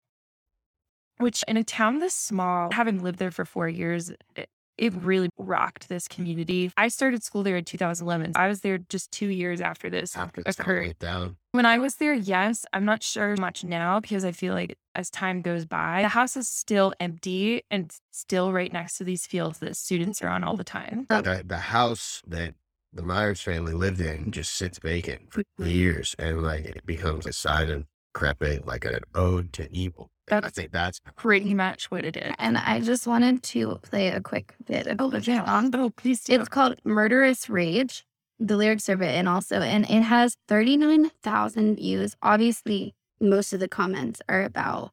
[1.17, 5.29] Which in a town this small, having lived there for four years, it, it really
[5.37, 6.71] rocked this community.
[6.77, 8.31] I started school there in 2011.
[8.35, 10.97] I was there just two years after this After occurred.
[10.99, 11.35] down.
[11.51, 15.09] When I was there, yes, I'm not sure much now because I feel like as
[15.09, 19.59] time goes by, the house is still empty and still right next to these fields
[19.59, 21.05] that students are on all the time.
[21.09, 22.53] The, the house that
[22.93, 25.67] the Myers family lived in just sits vacant for mm-hmm.
[25.67, 30.09] years and like it becomes a sign of crepe, like an ode to evil.
[30.27, 32.33] And I That's- think that's Pretty much what it is.
[32.37, 35.71] And I just wanted to play a quick bit of oh, the song.
[35.73, 36.33] Oh, please do.
[36.33, 38.05] It's called Murderous Rage.
[38.39, 42.15] The lyrics are written also, and it has 39,000 views.
[42.21, 44.91] Obviously, most of the comments are about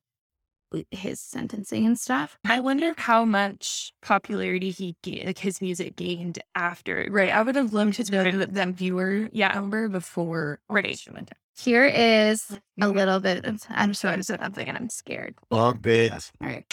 [0.90, 2.38] his sentencing and stuff.
[2.44, 7.06] I wonder how much popularity he gained, like his music gained after.
[7.10, 7.30] Right.
[7.30, 9.52] I would have loved to know that that viewer Yeah.
[9.52, 10.84] number before all Right.
[10.86, 11.38] this shit went down.
[11.58, 13.44] Here is a little bit.
[13.46, 15.34] Of, I'm sorry, I said something and I'm scared.
[15.50, 16.12] long bit.
[16.40, 16.64] All right.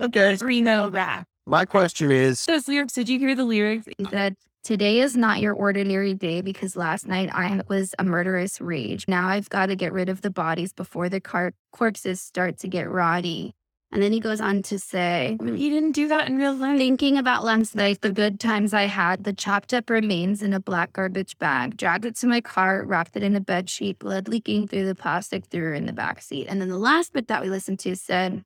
[0.00, 0.36] Okay.
[0.36, 1.26] Reno rap.
[1.46, 3.86] My question is, Those lyrics, did you hear the lyrics?
[3.98, 8.60] He said, Today is not your ordinary day because last night I was a murderous
[8.60, 9.06] rage.
[9.08, 12.68] Now I've got to get rid of the bodies before the car- corpses start to
[12.68, 13.54] get rotty.
[13.92, 16.78] And then he goes on to say, He didn't do that in real life.
[16.78, 20.60] Thinking about last night, the good times I had, the chopped up remains in a
[20.60, 24.28] black garbage bag, dragged it to my car, wrapped it in a bed sheet, blood
[24.28, 26.46] leaking through the plastic, threw her in the back seat.
[26.48, 28.44] And then the last bit that we listened to said,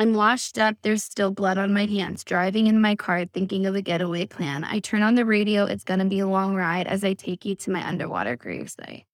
[0.00, 0.76] I'm washed up.
[0.80, 2.24] There's still blood on my hands.
[2.24, 4.64] Driving in my car, thinking of a getaway plan.
[4.64, 5.64] I turn on the radio.
[5.66, 9.04] It's going to be a long ride as I take you to my underwater gravesite.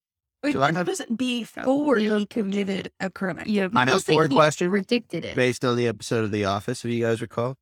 [0.45, 3.43] Wait, So I- that wasn't before he committed a crime.
[3.47, 3.69] Yeah.
[3.75, 5.35] I know don't think forward he question Predicted it.
[5.35, 7.57] based on the episode of The Office, if you guys recall.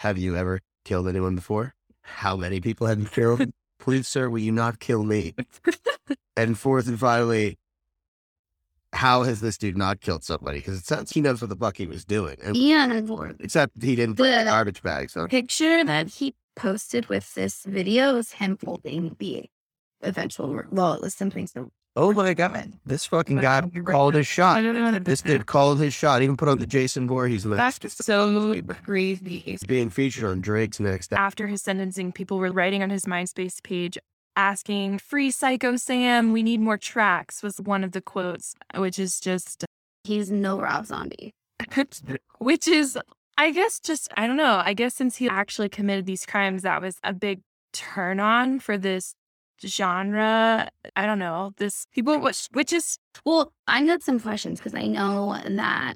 [0.00, 1.74] Have you ever killed anyone before?
[2.02, 3.52] How many people have you killed?
[3.78, 5.34] Please, sir, will you not kill me?
[6.36, 7.58] and fourth and finally,
[8.96, 10.58] how has this dude not killed somebody?
[10.58, 12.36] Because it sounds he knows what the fuck he was doing.
[12.42, 15.12] And, And except he didn't put The- garbage bags.
[15.12, 19.48] So picture that he posted with this video is him holding the
[20.02, 24.58] eventual, well, it was something so Oh my god, this fucking guy called his shot.
[24.58, 24.98] I don't know.
[24.98, 26.20] This dude called his shot.
[26.20, 27.80] Even put on the Jason Voorhees list.
[27.80, 29.56] That's so crazy.
[29.66, 31.14] Being featured on Drake's next.
[31.14, 33.96] After his sentencing, people were writing on his MySpace page
[34.36, 39.18] asking, Free Psycho Sam, we need more tracks, was one of the quotes, which is
[39.18, 39.64] just,
[40.04, 41.32] he's no Rob Zombie.
[42.38, 42.98] which is,
[43.38, 44.62] I guess, just, I don't know.
[44.64, 47.40] I guess since he actually committed these crimes, that was a big
[47.72, 49.14] turn on for this
[49.64, 50.68] genre.
[50.94, 51.52] I don't know.
[51.56, 55.94] This people, which, which is, Well, I had some questions because I know that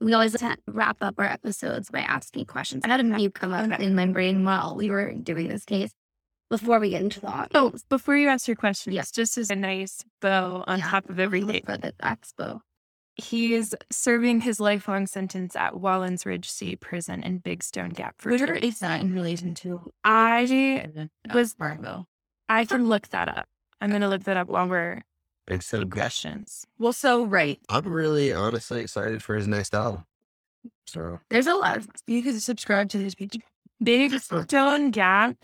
[0.00, 2.82] we always wrap up our episodes by asking questions.
[2.84, 5.92] I had a few come up in my brain while we were doing this case
[6.52, 9.00] before we get into the oh, before you ask your question, Yeah.
[9.00, 10.88] it's just as a nice bow on Yeah.
[10.90, 11.62] top of everything.
[11.64, 12.60] for the expo.
[13.14, 18.14] He is serving his lifelong sentence at Wallens Ridge State Prison in Big Stone Gap,
[18.22, 18.60] Where Virginia.
[18.68, 20.86] is that in relation to I
[21.32, 22.06] was Farmville?
[22.48, 23.48] I can look that up.
[23.80, 25.02] I'm gonna look that up while we're
[25.48, 26.66] Instead in of questions.
[26.78, 27.58] Well, so right.
[27.68, 30.04] I'm really honestly excited for his next album.
[30.86, 33.38] So There's a lot of You could subscribe to his page.
[33.82, 35.36] Big Stone Gap.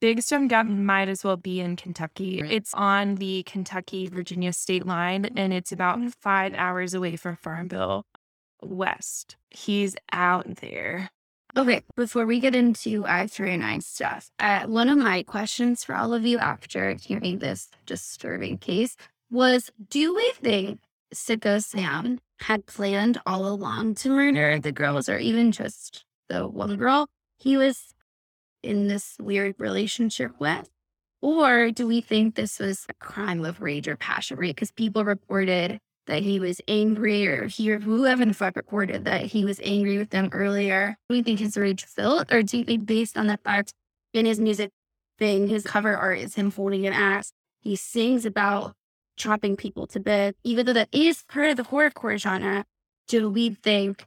[0.00, 2.40] Big Stone Gap might as well be in Kentucky.
[2.40, 8.06] It's on the Kentucky Virginia state line and it's about five hours away from Farmville
[8.62, 9.36] West.
[9.50, 11.10] He's out there.
[11.56, 15.82] Okay, before we get into I three and I stuff, uh, one of my questions
[15.82, 18.96] for all of you after hearing this disturbing case
[19.30, 20.80] was: Do we think
[21.12, 26.76] Sicko Sam had planned all along to murder the girls, or even just the one
[26.76, 27.08] girl
[27.38, 27.94] he was
[28.62, 30.68] in this weird relationship with?
[31.20, 34.54] Or do we think this was a crime of rage or passion, right?
[34.54, 39.26] Because people reported that he was angry or he or whoever the fuck reported that
[39.26, 40.96] he was angry with them earlier.
[41.08, 43.72] Do we think his rage filled or do you think based on the fact
[44.14, 44.70] in his music
[45.18, 47.32] thing, his cover art is him holding an axe.
[47.60, 48.74] He sings about
[49.16, 50.38] chopping people to bits.
[50.44, 52.64] even though that is part of the horrorcore genre.
[53.08, 54.06] Do we think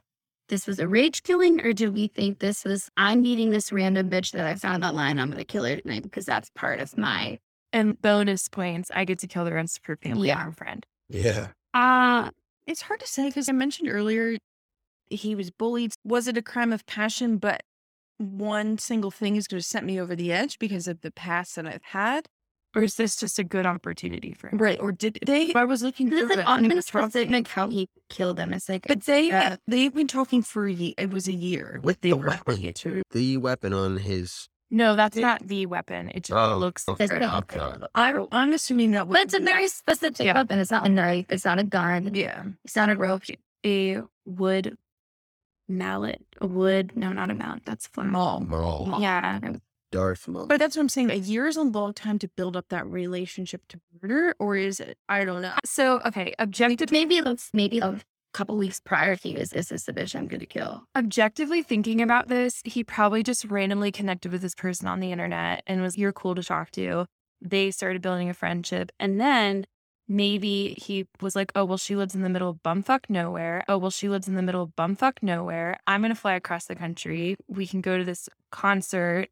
[0.52, 4.10] this was a rage killing or do we think this was I'm meeting this random
[4.10, 7.38] bitch that I found online, I'm gonna kill her tonight because that's part of my
[7.72, 10.44] And bonus points, I get to kill the rest of her family Yeah.
[10.44, 10.86] and friend.
[11.08, 12.30] yeah, uh
[12.66, 14.36] It's hard to say because I mentioned earlier
[15.08, 15.94] he was bullied.
[16.04, 17.38] Was it a crime of passion?
[17.38, 17.62] But
[18.18, 21.56] one single thing is going to set me over the edge because of the past
[21.56, 22.26] that I've had.
[22.74, 24.58] Or is this just a good opportunity for him?
[24.58, 24.80] Right.
[24.80, 25.52] Or did they?
[25.54, 28.38] I was looking this through is it, like on was roughly- specific how he killed
[28.38, 28.52] them.
[28.54, 29.56] It's like But they Yeah.
[29.68, 30.94] they've been talking for a year.
[30.96, 31.80] It was a year.
[31.82, 33.02] with the were weapon too.
[33.10, 34.48] The weapon on his.
[34.70, 36.08] No, that's They- not the weapon.
[36.14, 37.04] It just Oh, looks okay.
[37.04, 37.86] It's not- okay.
[37.94, 39.06] I, I'm assuming that.
[39.06, 40.32] But it's a very specific Yeah.
[40.32, 40.58] weapon.
[40.58, 41.26] It's not a knife.
[41.28, 42.14] It's not a gun.
[42.14, 42.44] yeah.
[42.64, 43.24] It's not a rope.
[43.66, 44.76] a wood
[45.68, 46.24] mallet.
[46.40, 47.62] A wood, no, not a mallet.
[47.64, 48.10] That's fun.
[48.10, 48.40] Maul.
[48.40, 48.96] Maul.
[49.00, 49.38] Yeah.
[49.92, 50.46] Darth Maul.
[50.46, 51.10] But that's what I'm saying.
[51.10, 54.80] A year is a long time to build up that relationship to murder, or is
[54.80, 54.98] it?
[55.08, 55.48] I don't know.
[55.48, 58.00] Uh, so, okay, objective Maybe it's maybe a
[58.32, 60.84] couple weeks prior he was this is the bitch I'm gonna kill.
[60.96, 65.62] objectively thinking about this, he probably just randomly connected with this person on the internet
[65.66, 67.06] and was, you're cool to talk to.
[67.40, 68.90] They started building a friendship.
[68.98, 69.66] And then
[70.08, 73.64] maybe he was like, oh, well, she lives in the middle of bumfuck nowhere.
[73.68, 75.78] Oh, well, she lives in the middle of bumfuck nowhere.
[75.86, 77.36] I'm going to fly across the country.
[77.48, 79.28] We can go to this concert.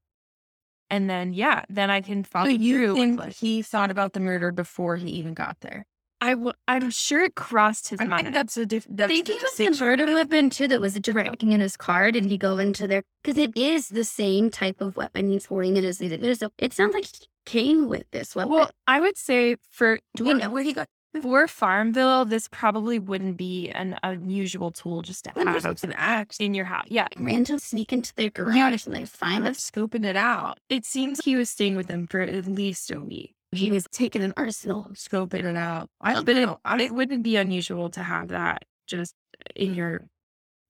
[0.91, 2.95] And then, yeah, then I can follow So you through.
[2.95, 5.85] think with- he thought about the murder before he even got there?
[6.23, 8.25] I w- I'm sure it crossed his I mind.
[8.25, 9.01] think that's a different.
[9.01, 12.13] I think he was the murder weapon too that was just looking in his car.
[12.13, 15.79] Did he go into there because it is the same type of weapon he's holding
[15.79, 16.41] it as it is.
[16.41, 18.53] So it sounds like he came with this weapon.
[18.53, 20.89] well, I would say for do we know where he got
[21.23, 26.37] For Farmville, this probably wouldn't be an unusual tool just to have just an axe.
[26.39, 26.87] in your house.
[26.89, 27.09] Yeah.
[27.19, 29.59] random sneak into their garage and they find us.
[29.59, 30.59] scoping it out.
[30.69, 33.35] It seems he was staying with them for at least a week.
[33.53, 34.87] He was taking an arsenal.
[34.93, 35.91] Scoping it out.
[36.01, 36.61] I don't But it, know.
[36.79, 39.15] It wouldn't be unusual to have that just
[39.57, 40.07] in your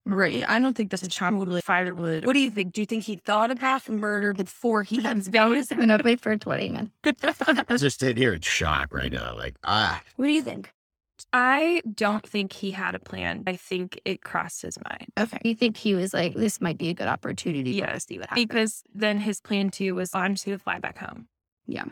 [0.09, 0.45] right.
[0.49, 2.25] I don't think that's a child would firewood.
[2.25, 2.73] What do you think?
[2.73, 5.71] Do you think he thought about the murder before he That's bonus.
[5.71, 6.91] I'm gonna wait for 20 minutes.
[7.69, 9.37] I just sit here in shock right now.
[9.37, 10.73] Like, ah, What do you think?
[11.33, 13.43] I don't think he had a plan.
[13.47, 15.09] I think it crossed his mind.
[15.19, 15.39] Okay.
[15.45, 18.19] You think he was like, this might be a good opportunity for Yeah, to see
[18.19, 18.47] what happens?
[18.47, 21.29] Because then his plan too was I'm just gonna fly back home.
[21.67, 21.85] Yeah.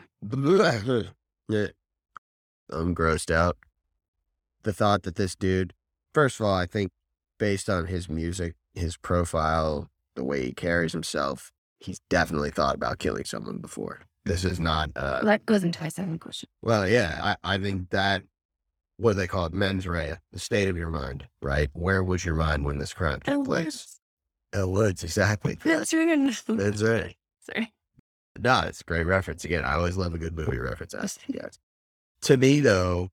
[1.49, 1.67] yeah.
[2.69, 3.57] I'm grossed out.
[4.63, 5.73] The thought that this dude,
[6.13, 6.91] first of all, I think
[7.37, 12.99] based on his music, his profile, the way he carries himself, he's definitely thought about
[12.99, 14.01] killing someone before.
[14.25, 16.49] This is not, uh, That goes into my second question.
[16.61, 18.23] well, yeah, I, I think that,
[18.97, 19.53] what do they call it?
[19.53, 21.69] Mens rea, the state of your mind, right?
[21.73, 23.99] Where was your mind when this crime took place?
[24.53, 25.57] Elle Woods, exactly.
[25.63, 26.07] That's right.
[26.07, 27.15] Mens rea.
[27.41, 27.73] Sorry.
[28.39, 29.43] No, it's a great reference.
[29.45, 30.93] Again, I always love a good movie reference.
[30.93, 31.19] Guys.
[32.21, 33.09] To me, though,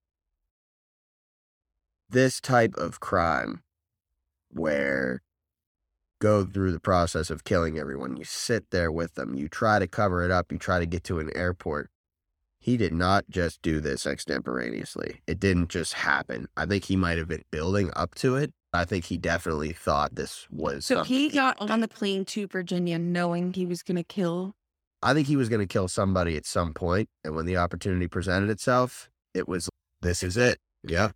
[2.10, 3.62] this type of crime
[4.54, 5.22] where
[6.20, 9.86] go through the process of killing everyone, you sit there with them, you try to
[9.86, 11.90] cover it up, you try to get to an airport.
[12.58, 15.20] He did not just do this extemporaneously.
[15.26, 16.48] It didn't just happen.
[16.56, 18.54] I think he might have been building up to it.
[18.72, 20.86] I think he definitely thought this was.
[20.86, 24.54] So he got on the plane to Virginia knowing he was going to kill.
[25.02, 28.08] I think he was going to kill somebody at some point, and when the opportunity
[28.08, 29.68] presented itself, it was
[30.00, 30.58] this is it.
[30.82, 31.10] Yeah.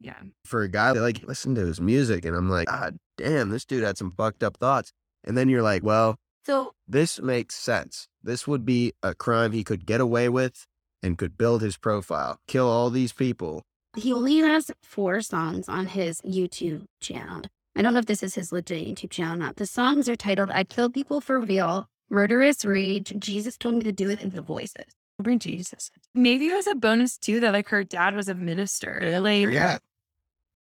[0.00, 0.18] Yeah.
[0.44, 3.84] For a guy like listen to his music, and I'm like, God damn, this dude
[3.84, 4.92] had some fucked up thoughts.
[5.24, 8.08] And then you're like, well, So this makes sense.
[8.22, 10.66] This would be a crime he could get away with
[11.02, 13.62] and could build his profile, kill all these people.
[13.96, 17.42] he only has four songs on his YouTube channel.
[17.76, 19.56] I don't know if this is his legit YouTube channel or not.
[19.56, 23.92] The songs are titled I Kill People for Real, Murderous Rage, Jesus Told Me to
[23.92, 24.86] Do It, and The Voices.
[25.22, 25.90] Bring Jesus.
[26.14, 29.20] Maybe it was a bonus too that like her dad was a minister.
[29.20, 29.78] Like Yeah.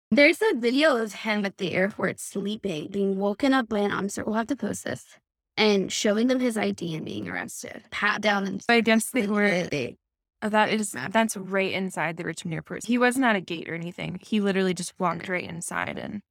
[0.10, 4.24] There's a video of him at the airport sleeping, being woken up by an officer.
[4.24, 5.06] We'll have to post this.
[5.58, 7.84] And showing them his ID and being arrested.
[7.90, 9.98] Pat down and I guess they were they
[10.42, 12.86] Uh, That is that's right inside the Richmond airport.
[12.86, 14.20] He wasn't at a gate or anything.
[14.22, 16.22] He literally just walked right inside and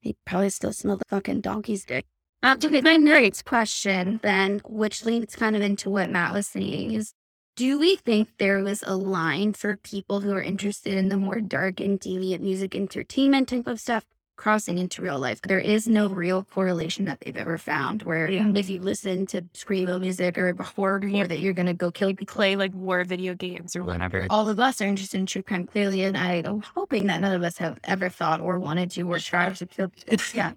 [0.00, 2.04] He probably still smelled the fucking donkey's dick.
[2.42, 6.92] Um, okay, my next question then, which leads kind of into what Matt was saying,
[6.92, 7.14] is
[7.56, 11.40] do we think there was a line for people who are interested in the more
[11.40, 14.04] dark and deviant music entertainment type of stuff
[14.36, 15.40] crossing into real life?
[15.42, 20.00] There is no real correlation that they've ever found where if you listen to screamo
[20.00, 22.26] music or horror or that you're going to go kill people.
[22.26, 24.26] play like war video games or whatever.
[24.30, 27.44] All of us are interested in true crime clearly, and I'm hoping that none of
[27.44, 29.92] us have ever thought or wanted to or tried to kill.
[30.34, 30.52] Yeah.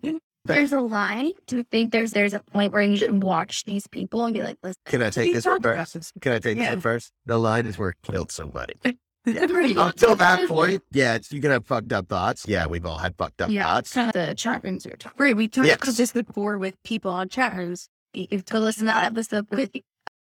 [0.56, 1.32] There's a line.
[1.48, 4.42] Do you think there's there's a point where you should watch these people and be
[4.44, 6.14] like, listen, Can I take this one first?
[6.22, 7.12] Can I take this first?
[7.26, 8.74] The line is where it killed somebody.
[9.26, 9.42] Yeah.
[9.88, 12.48] Until that point, yeah, you can have fucked up thoughts.
[12.48, 13.92] Yeah, we've all had fucked up Yeah, thoughts.
[13.94, 15.18] the chat rooms are talking.
[15.22, 15.36] Right.
[15.36, 15.80] We talked Yes.
[15.84, 17.90] about this before with people on chat rooms.
[18.14, 19.72] If to listen to that episode with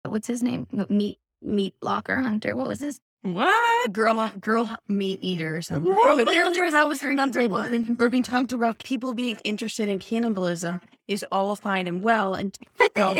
[0.03, 2.55] what's his name, meat meat locker hunter.
[2.55, 2.99] What was his?
[3.26, 3.93] Uh, what?
[3.93, 5.93] Girl, girl meat eater or something.
[5.93, 7.95] That was her number one.
[7.99, 12.34] We're being talked about people being interested in cannibalism is all fine and well.
[12.34, 12.58] And
[12.95, 13.16] I'm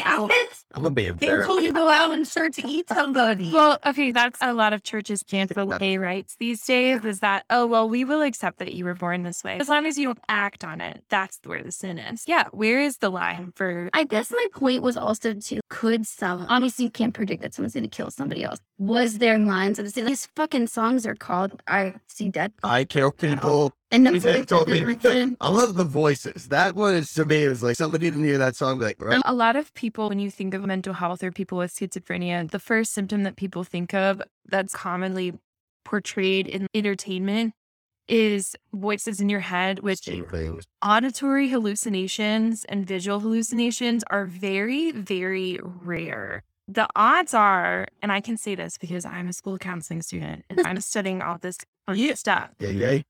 [0.74, 1.48] gonna be They embarrassed.
[1.48, 3.52] told you to go out and start to eat somebody.
[3.52, 7.04] Well, okay, that's a lot of churches cancel gay rights these days.
[7.06, 9.86] Is that oh well, we will accept that you were born this way as long
[9.86, 11.04] as you don't act on it.
[11.10, 12.24] That's where the sin is.
[12.28, 13.90] Yeah, where is the line for?
[13.94, 17.74] I guess my point was also to could some obviously you can't predict that someone's
[17.74, 18.60] gonna kill somebody else.
[18.78, 20.06] Was there lines of the sin?
[20.06, 23.74] these fucking songs are called I see dead I kill people.
[23.92, 24.82] And He said, told me.
[25.42, 26.50] I love the voices.
[26.50, 27.46] That was to me.
[27.46, 28.80] It was like somebody didn't hear that song.
[28.80, 29.16] Like, right?
[29.16, 32.50] Um, a lot of people, when you think of mental health or people with schizophrenia,
[32.50, 35.34] the first symptom that people think of that's commonly
[35.86, 37.54] portrayed in entertainment
[38.08, 40.10] is voices in your head, which
[40.82, 46.44] auditory hallucinations and visual hallucinations are very, very rare.
[46.70, 50.66] The odds are, and I can say this because I'm a school counseling student and
[50.68, 51.58] I'm studying all this
[52.16, 52.50] stuff.
[52.60, 53.02] Yeah, yeah.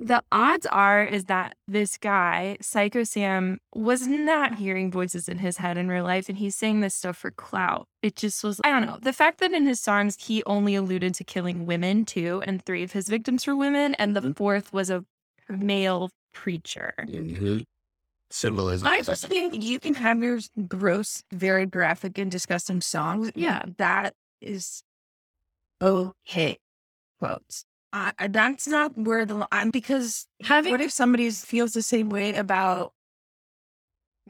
[0.00, 5.56] The odds are is that this guy, Syko Sam, was not hearing voices in his
[5.56, 7.88] head in real life, and he's saying this stuff for clout.
[8.00, 8.98] It just was, I don't know.
[9.02, 12.84] The fact that in his songs he only alluded to killing women too, and three
[12.84, 15.04] of his victims were women, and the fourth was a
[15.48, 16.94] male preacher.
[17.00, 17.64] Mhm.
[18.30, 18.86] Symbolism.
[18.86, 20.38] I just think you can have your
[20.68, 23.32] gross, very graphic and disgusting songs.
[23.34, 24.82] Yeah, that is
[25.82, 26.58] okay.
[27.18, 27.64] Quotes.
[27.92, 32.10] I, I- that's not where the line because Having what if somebody feels the same
[32.10, 32.92] way about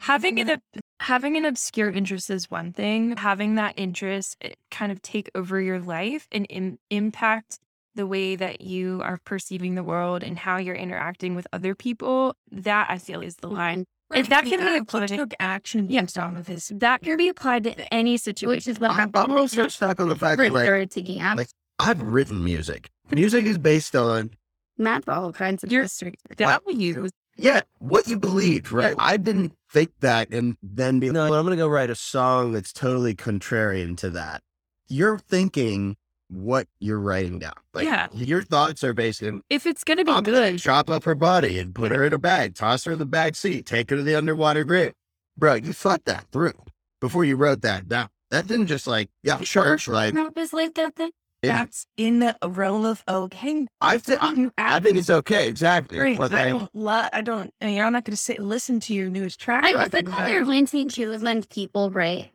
[0.01, 0.61] having an mhm.
[1.01, 3.17] having an obscure interest is one thing.
[3.17, 4.37] Having that interest
[4.71, 7.59] kind of take over your life and Im- impact
[7.95, 12.35] the way that you are perceiving the world and how you're interacting with other people.
[12.51, 13.57] That I feel is the mm-hmm.
[13.57, 13.85] line.
[14.11, 15.09] And that can be applied.
[15.09, 16.01] to action Yeah.
[16.03, 18.77] based off of his That can be applied to any situation which situation.
[18.77, 21.49] is what I'm I'm also stuck on the fact that like, they're taking out like-
[21.79, 22.89] I've written music.
[23.11, 24.31] Music is based on
[24.77, 26.15] math, all kinds of You're- history.
[26.37, 27.09] W.
[27.37, 28.95] yeah what you believed, right?
[28.99, 31.25] I didn't think that, and then be no.
[31.33, 34.43] I'm gonna go write a song that's totally contrarian to that.
[34.89, 35.97] You're thinking
[36.31, 37.55] what you're writing down.
[37.73, 38.09] Like, Yeah.
[38.13, 41.15] your thoughts are based in If it's gonna be I'm gonna good, chop up her
[41.15, 43.97] body and put her in a bag, toss her in the back seat, take her
[43.97, 44.93] to the underwater grave.
[45.39, 46.53] Bro, you thought that through
[47.01, 48.09] before you wrote that down.
[48.31, 51.13] That didn't just like, yeah, sure, like Purpose like that thing.
[51.43, 51.59] Yeah.
[51.59, 53.67] that's in the realm of okay.
[53.81, 55.99] I think I, I think it's okay, exactly.
[55.99, 56.19] Great.
[56.19, 58.81] But I I- don't, lo- I don't, I mean, I'm not going to sit listen
[58.81, 59.63] to your newest track.
[59.65, 62.33] I was like, anything, but- they're linking to is when people write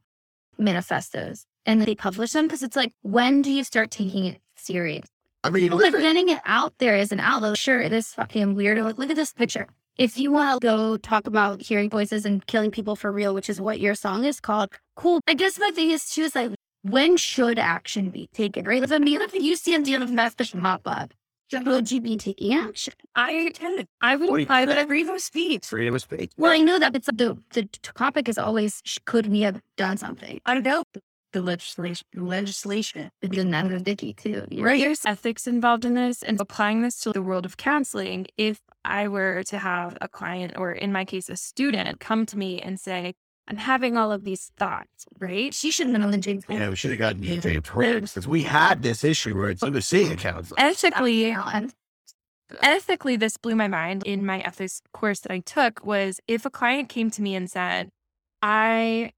[0.57, 5.05] manifestos and they publish them because it's like, when do you start taking it serious?
[5.43, 7.57] I mean, Like listen, getting it out there as an outlet.
[7.57, 8.77] Sure, it is fucking weird.
[8.79, 9.67] Like, look at this picture.
[9.97, 13.49] If you want to go talk about hearing voices and killing people for real, which
[13.49, 15.19] is what your song is called, cool.
[15.27, 16.51] I guess my thing is too is like,
[16.83, 18.65] when should action be taken?
[18.65, 18.83] Right?
[18.83, 21.13] If I mean, if you see a deal of message pop up,
[21.51, 22.93] should you be taking action?
[23.15, 23.87] I attended.
[24.01, 24.77] I would What do apply think?
[24.77, 24.87] that.
[24.87, 25.65] freedom of speech.
[25.65, 26.31] freedom of speech.
[26.37, 30.39] Well, I know that it's the the topic is always could we have done something?
[30.45, 30.83] I don't know.
[31.33, 33.09] The legislation, legislation.
[33.23, 34.45] It's in that of Dicky too.
[34.51, 34.63] you?
[34.63, 34.79] Right.
[34.79, 38.27] There's ethics involved in this and applying this to the world of counseling.
[38.37, 42.37] If I were to have a client, or in my case, a student, come to
[42.37, 43.13] me and say,
[43.47, 45.53] I'm having all of these thoughts, right?
[45.53, 46.45] She shouldn't have been on the James.
[46.47, 49.63] Yeah, we should have gotten you James Rhodes because we had this issue where it's
[49.63, 50.59] under seeing a counselor.
[50.59, 51.35] Ethically,
[52.61, 56.49] ethically, this blew my mind in my ethics course that I took was if a
[56.49, 57.89] client came to me and said,
[58.41, 59.11] I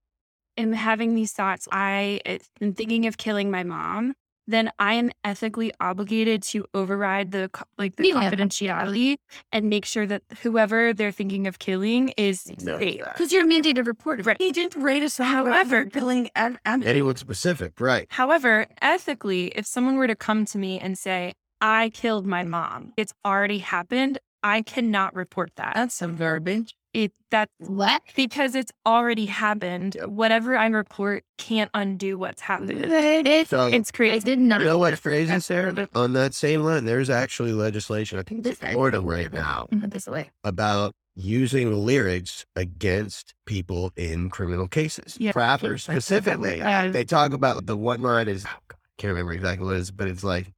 [0.57, 4.15] am having these thoughts, I uh, am thinking of killing my mom,
[4.47, 8.15] then I am ethically obligated to override the like the Yeah.
[8.29, 9.17] confidentiality
[9.51, 12.77] and make sure that whoever they're thinking of killing is No.
[12.79, 13.03] safe.
[13.13, 14.23] Because you're a mandated reporter.
[14.23, 14.37] Right.
[14.39, 18.07] He didn't write a song However- about killing and, and Anyone specific, right?
[18.09, 22.93] However, ethically, if someone were to come to me and say, I killed my mom,
[22.97, 25.73] it's already happened, I cannot report that.
[25.75, 26.75] that's some garbage.
[26.95, 28.01] It that What?
[28.15, 29.97] because it's already happened.
[30.05, 32.71] Whatever I report can't undo what's happened.
[32.71, 34.61] It's, So It's I did not.
[34.61, 35.89] You know what's crazy, Sarah?
[35.93, 39.89] On that same line, there's actually legislation, I think it's in Florida right now, mm-hmm,
[39.89, 40.31] This way.
[40.45, 45.17] about using lyrics against people in criminal cases.
[45.19, 45.33] Yeah.
[45.35, 46.59] Rappers specifically.
[46.59, 46.87] Yeah.
[46.87, 49.79] They talk about the one line is, oh, God, I can't remember exactly what it
[49.79, 50.53] is, but it's like,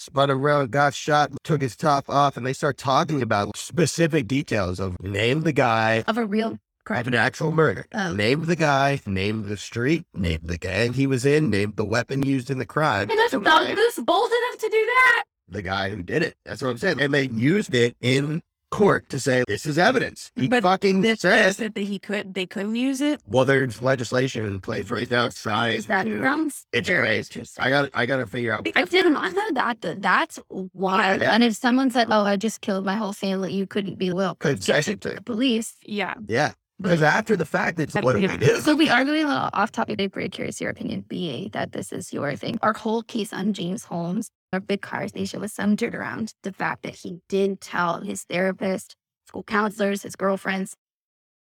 [0.00, 4.80] spun around, got shot, took his top off, and they start talking about specific details
[4.80, 7.86] of name the guy, Of a real crime, of an actual murder.
[7.92, 8.12] Oh.
[8.14, 12.22] Name the guy, name the street, name the gang he was in, name the weapon
[12.22, 13.10] used in the crime.
[13.10, 15.24] And that's not who's bold enough to do that.
[15.48, 16.34] the guy who did it.
[16.44, 17.00] That's what I'm saying.
[17.00, 18.40] And they used it in
[18.70, 20.30] court to say this is evidence.
[20.36, 21.56] He But fucking This says.
[21.58, 23.20] that he could they couldn't use it.
[23.26, 25.26] Well, there's legislation in place right now.
[25.26, 27.42] It's Is that sounds It's very crazy.
[27.58, 27.90] I got.
[27.94, 28.66] I got to figure out.
[28.74, 30.38] I didn't know that that- that's
[30.72, 31.20] wild.
[31.22, 31.32] Yeah.
[31.32, 34.36] And if someone said, "Oh, I just killed my whole family," you couldn't be well.
[34.36, 35.14] Could say get to anything.
[35.16, 35.76] the police.
[35.84, 36.14] Yeah.
[36.26, 38.60] Yeah, because after the fact, it's what do we do?
[38.60, 40.00] So we are going a little off topic.
[40.00, 42.58] I'm very curious your opinion, BA, that this is your thing.
[42.62, 46.94] Our whole case on James Holmes, our big conversation was centered around the fact that
[46.96, 50.74] he did tell his therapist, school counselors, his girlfriends,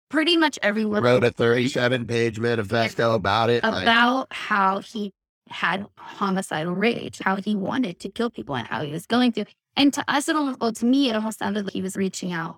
[0.09, 3.63] pretty much everyone Wrote a 37 page manifesto about it.
[3.63, 5.13] like, about how he
[5.47, 9.45] had homicidal rage, how he wanted to kill people and how he was going to.
[9.75, 12.33] And to us, it almost, well, to me, it almost sounded like he was reaching
[12.33, 12.57] out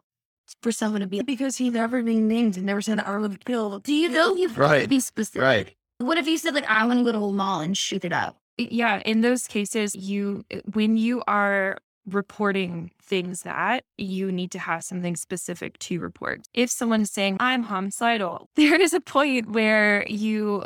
[0.62, 1.22] for someone to be.
[1.22, 3.80] Because he never been named and never said I would kill.
[3.80, 4.88] Do you know you Right.
[4.90, 5.42] be specific?
[5.42, 5.76] right.
[6.00, 8.14] What if you said like I want to go to a mall and shoot it
[8.14, 8.38] up?
[8.58, 9.02] Yeah.
[9.06, 11.78] In those cases, you, eh, when you are
[12.08, 16.42] reporting things that you need to have something specific to report.
[16.54, 20.66] If someone's saying, I'm homicidal, there is a point where you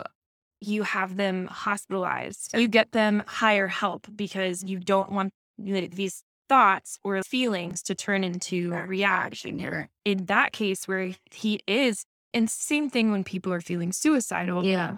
[0.61, 2.55] you have them hospitalized.
[2.57, 8.23] You get them higher help because you don't want these thoughts or feelings to turn
[8.23, 9.59] into a reaction.
[9.59, 9.89] Here.
[10.03, 14.97] In that case where he is, and same thing when people are feeling suicidal Yeah.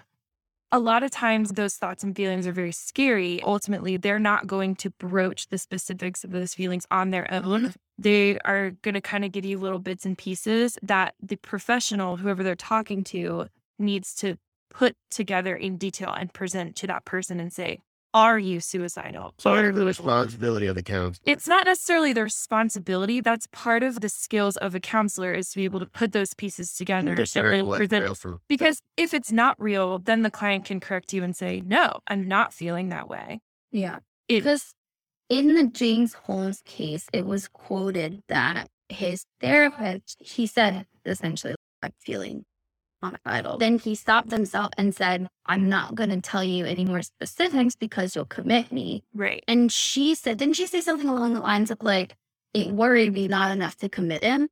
[0.70, 3.42] a lot of times those thoughts and feelings are very scary.
[3.42, 7.72] Ultimately, they're not going to broach the specifics of those feelings on their own.
[7.96, 12.18] They are going to kind of give you little bits and pieces that the professional,
[12.18, 13.46] whoever they're talking to,
[13.78, 14.36] needs to
[14.70, 17.80] put together in detail and present to that person and say,
[18.14, 19.34] Are you suicidal?
[19.38, 21.22] So it's the responsibility of the counselor.
[21.26, 23.20] It's not necessarily the responsibility.
[23.20, 26.32] That's part of the skills of a counselor is to be able to put those
[26.32, 30.64] pieces together Discern and present real from- because if it's not real, then the client
[30.64, 33.40] can correct you and say, no, I'm not feeling that way.
[33.72, 33.98] Yeah.
[34.26, 34.72] It- Because
[35.28, 41.92] in the James Holmes case, it was quoted that his therapist, he said essentially, I'm
[42.00, 42.46] feeling
[43.02, 43.58] homicidal.
[43.58, 47.76] Then he stopped himself and said, I'm not going to tell you any more specifics
[47.76, 49.04] because you'll commit me.
[49.14, 49.42] Right.
[49.48, 52.16] And she said, didn't she say something along the lines of like,
[52.54, 54.48] it worried me not enough to commit him?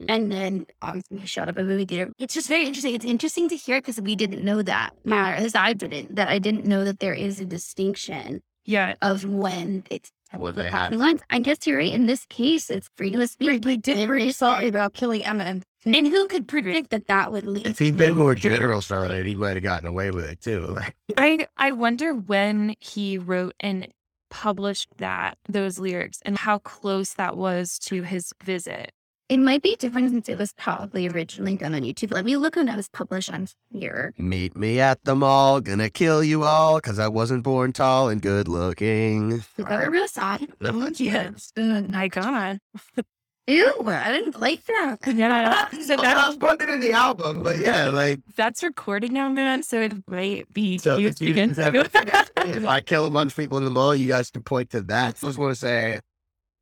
[0.00, 0.04] Mm.
[0.08, 2.12] And then obviously he shut up and we did it.
[2.18, 2.94] It's just very interesting.
[2.94, 6.38] It's interesting to hear because we didn't know that, or as I didn't, that I
[6.38, 8.94] didn't know that there is a distinction Yeah.
[9.02, 11.00] of when it's What they crossing have.
[11.00, 11.20] lines.
[11.28, 11.92] I guess you're right.
[11.92, 13.64] In this case, it's freedom of speech.
[13.66, 17.46] We did very sorry about killing Emma and And who could predict that that would
[17.46, 20.40] lead If he'd been more general about it, he might have gotten away with it
[20.40, 20.66] too.
[20.66, 23.88] Like, I, I wonder when he wrote and
[24.30, 28.92] published that, those lyrics, and how close that was to his visit.
[29.28, 32.12] It might be different since it was probably originally done on YouTube.
[32.12, 34.12] Let me look when it was published on here.
[34.18, 38.20] Meet me at the mall, gonna kill you all, cause I wasn't born tall and
[38.20, 39.32] good looking.
[39.32, 40.48] Is that a real song?
[40.96, 41.52] Yes.
[41.56, 42.10] My mm.
[42.10, 42.58] God.
[43.48, 44.98] Ew, I didn't like that.
[45.14, 45.68] Yeah.
[45.70, 49.28] So I that, was putting it in the album, but yeah, like that's recorded now,
[49.28, 49.62] man.
[49.64, 51.80] So it might be So if, you, against you.
[52.36, 54.80] if I kill a bunch of people in the mall, you guys can point to
[54.82, 55.16] that.
[55.22, 56.00] I just want to say,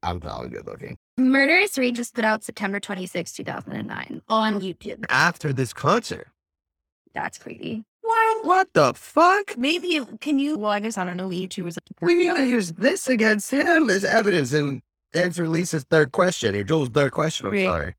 [0.02, 0.96] I'm tall and good looking.
[1.18, 5.04] Murderous Rage was put out September 26, 2009 on YouTube.
[5.10, 6.28] After this concert,
[7.14, 7.84] That's creepy.
[8.00, 8.46] what?
[8.46, 9.58] What the fuck?
[9.58, 13.50] maybe can you well I guess I don't know YouTubers We gotta use this against
[13.50, 14.80] him as evidence and
[15.14, 17.46] answer Lisa's third question or Joel's third question.
[17.46, 17.64] I'm Right.
[17.66, 17.94] sorry.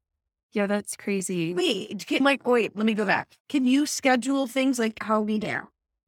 [0.53, 1.53] yeah, that's crazy.
[1.53, 5.39] wait can, like wait let me go back can you schedule things like how we
[5.39, 5.59] do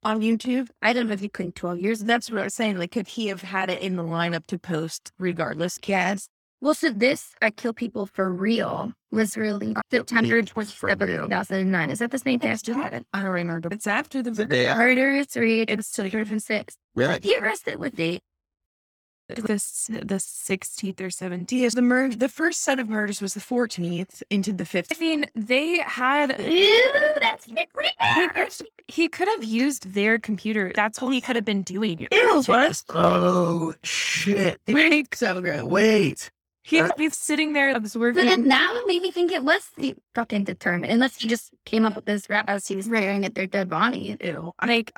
[0.04, 2.00] on YouTube I don't know if you could 12 years.
[2.02, 4.60] that's what I was saying like could he have had it in the lineup to
[4.60, 6.28] post regardless Yes.
[6.62, 11.24] Well, so this I kill people for real was really September For 27, real.
[11.24, 11.90] 2009.
[11.90, 13.68] Is that the same day as I don't remember.
[13.70, 14.78] It's after the Yeah.
[14.78, 15.64] Murder three.
[15.64, 16.78] It's still here from six.
[16.96, 17.20] Really?
[17.22, 18.22] He arrested with date.
[19.30, 21.74] The the sixteenth or seventeenth.
[21.76, 24.98] The mur- the first set of murders was the 14th into the 15th.
[24.98, 27.56] I mean, they had Ew, that's he
[28.28, 30.72] could- he could have used their computer.
[30.76, 32.08] That's what he could have been doing.
[32.90, 34.60] Oh shit!
[34.68, 35.66] Wait, So.
[35.66, 36.30] Wait.
[36.64, 38.26] he uh, could be sitting there But observing.
[38.26, 41.86] then now it made me think it was the fucking determined, unless he just came
[41.86, 44.18] up with this rap as he was staring at their dead body.
[44.22, 44.52] Ew.
[44.66, 44.92] Like,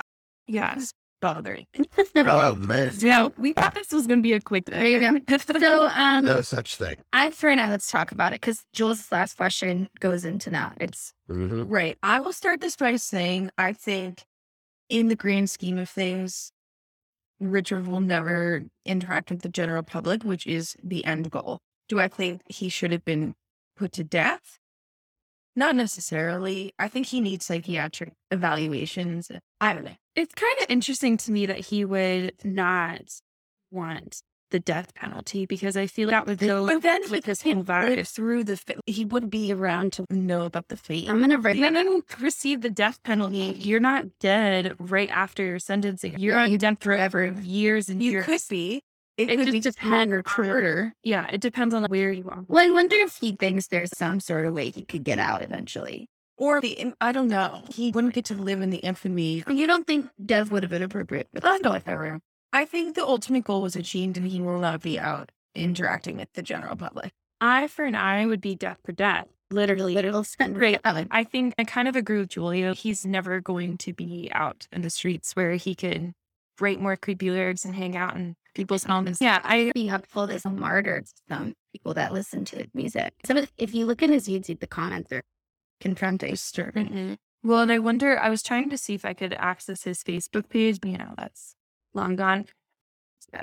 [0.48, 0.94] It's
[1.26, 1.66] bothering.
[2.16, 3.30] Oh man, yeah.
[3.38, 4.66] We thought this was gonna be a quick.
[4.66, 5.38] There you go.
[5.60, 6.96] So, um, no such thing.
[7.14, 10.78] I for now let's talk about it because Jules' last question goes into that.
[10.80, 11.98] It's hmm Right.
[12.04, 14.24] I will start this by saying I think,
[14.90, 16.52] in the grand scheme of things,
[17.40, 21.60] Richard will never interact with the general public, which is the end goal.
[21.90, 23.36] Do I think he should have been
[23.76, 24.60] put to death?
[25.56, 26.74] Not necessarily.
[26.78, 29.32] I think he needs psychiatric evaluations.
[29.62, 29.96] I don't know.
[30.16, 33.02] It's kind of interesting to me that he would not
[33.72, 38.12] want the death penalty because I feel that would go But then with his virus.
[38.12, 38.58] through the.
[38.58, 41.10] fa- He wouldn't be around to know about the fate.
[41.10, 43.56] I'm gonna write Then receive the death penalty.
[43.58, 46.20] You're not dead right after your sentencing.
[46.20, 48.12] You're Yeah, on death forever, years and years.
[48.12, 48.26] You years.
[48.26, 48.82] could be.
[49.18, 50.24] It, It could be just just murder.
[50.38, 50.94] murder.
[51.04, 52.44] Yeah, it depends on where you are.
[52.48, 55.42] Well, I wonder if he thinks there's some sort of way he could get out
[55.42, 56.10] eventually.
[56.38, 56.94] Or the.
[57.00, 57.64] I don't know.
[57.74, 60.84] He wouldn't get to live in the infamy You don't think death would have been
[60.84, 61.30] appropriate?
[61.32, 62.20] But I don't know.
[62.52, 66.32] I think the ultimate goal was achieved and he will not be out interacting with
[66.34, 67.14] the general public.
[67.40, 69.28] Eye for an eye would be death for death.
[69.52, 70.82] Literally, literal spend Right.
[70.84, 71.08] Ellen.
[71.12, 72.74] I think I kind of agree with Julia.
[72.74, 76.14] He's never going to be out in the streets where he could
[76.60, 79.20] write more creepy lyrics and hang out in people's homes.
[79.22, 80.26] Yeah, I Be helpful.
[80.26, 83.14] There's some martyrs, some people that listen to his music.
[83.26, 85.22] Some of, if you look at his YouTube, the comments are
[85.80, 86.32] confronting.
[86.32, 86.88] Disturbing.
[86.88, 87.14] Mm-hmm.
[87.48, 90.50] Well, and I wonder, I was trying to see if I could access his Facebook
[90.50, 91.54] page, but you know, that's
[91.94, 92.46] long gone.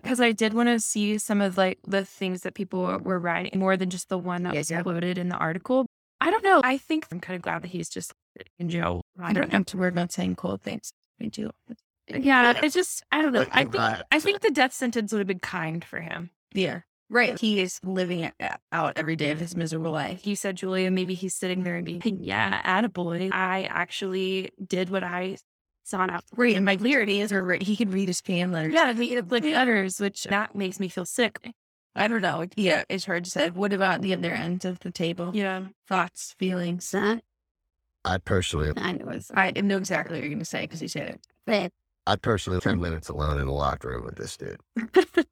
[0.03, 3.61] Because I did want to see some of like the things that people were- writing
[3.61, 4.83] more than just the one that Yes, was yeah.
[4.83, 5.87] quoted in the article.
[6.21, 6.61] I don't know.
[6.65, 8.13] I think I'm kind of glad that he's just
[8.59, 9.03] in jail.
[9.21, 10.93] I don't have to worry about saying cold things.
[11.21, 11.51] I do.
[12.09, 13.47] Yeah, it's just I don't know.
[13.53, 13.77] I think
[14.11, 16.31] I think the death sentence would have been kind for him.
[16.53, 16.81] Yeah.
[17.09, 17.39] Right.
[17.39, 20.27] He is living it uh, out every day of his miserable life.
[20.27, 23.31] You said, Julia, maybe he's sitting there and being, yeah, attaboy.
[23.31, 25.37] I actually did what I
[25.85, 26.25] sought out.
[26.35, 26.57] Right.
[26.57, 28.73] And my clarity is, or he could read his fan letters.
[28.73, 31.53] Yeah, he can like letters, which that makes me feel sick.
[31.95, 32.47] I don't know.
[32.57, 32.85] Yeah.
[32.89, 33.51] It's hard to say.
[33.51, 35.33] What about the other end of the table?
[35.35, 35.67] Yeah.
[35.87, 36.91] Thoughts, feelings.
[36.93, 37.23] That
[38.07, 40.89] I personally, I know it's I know exactly what you're going to say because you
[40.89, 41.21] said it.
[41.47, 41.73] but
[42.07, 44.59] I personally, ten minutes alone in a locked room with this dude.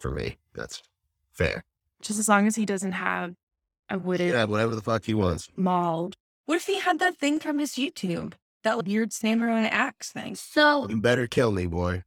[0.00, 0.82] For me, that's
[1.32, 1.64] fair.
[2.00, 3.34] Just as long as he doesn't have
[3.90, 5.48] a wooded Yeah, whatever the fuck he wants.
[5.56, 6.16] mauled.
[6.46, 8.34] What if he had that thing from his YouTube?
[8.64, 10.34] That weird samurai axe thing.
[10.34, 12.04] so You better kill me, boy.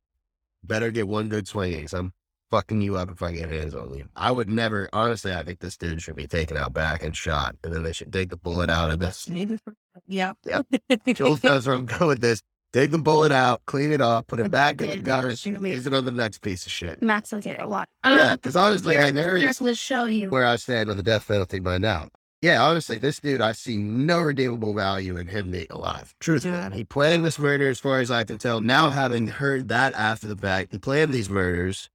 [0.64, 1.82] Better get one good swing.
[1.82, 2.14] 'cause I'm
[2.50, 4.08] fucking you up if I get hands on you.
[4.16, 7.56] I would never, honestly, I think this dude should be taken out back and shot,
[7.64, 9.30] and then they should take the bullet out of this.
[10.08, 10.34] Yeah.
[10.46, 10.68] Yep.
[11.14, 12.42] Jules knows where I'm going with this.
[12.74, 15.94] Take the bullet out, clean it up, put it back in the gutters, use it
[15.94, 17.02] on the next piece of shit.
[17.02, 17.90] Max will get a lot.
[18.06, 20.30] Yeah, because honestly, I Just will show you.
[20.30, 22.08] where I stand on the death penalty by now.
[22.42, 26.16] Yeah, honestly, this dude, I see no redeemable value in him being alive.
[26.20, 26.70] Truthfully, Yeah.
[26.72, 28.62] he planned this murder as far as I can tell.
[28.62, 31.90] Now, having heard that after the fact, he planned these murders,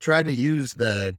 [0.00, 1.18] tried to use the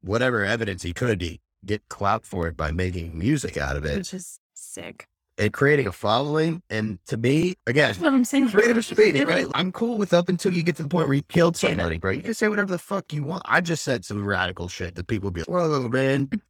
[0.00, 3.96] whatever evidence he could to get clout for it by making music out of it
[3.98, 5.06] Which is sick.
[5.38, 6.62] And creating a following.
[6.70, 8.48] And to me, again, That's what I'm saying.
[8.48, 9.46] freedom of speech, right?
[9.54, 12.12] I'm cool with up until you get to the point where you killed somebody, bro.
[12.12, 13.42] You can say whatever the fuck you want.
[13.46, 16.30] I just said some radical shit that people be like, whoa, man.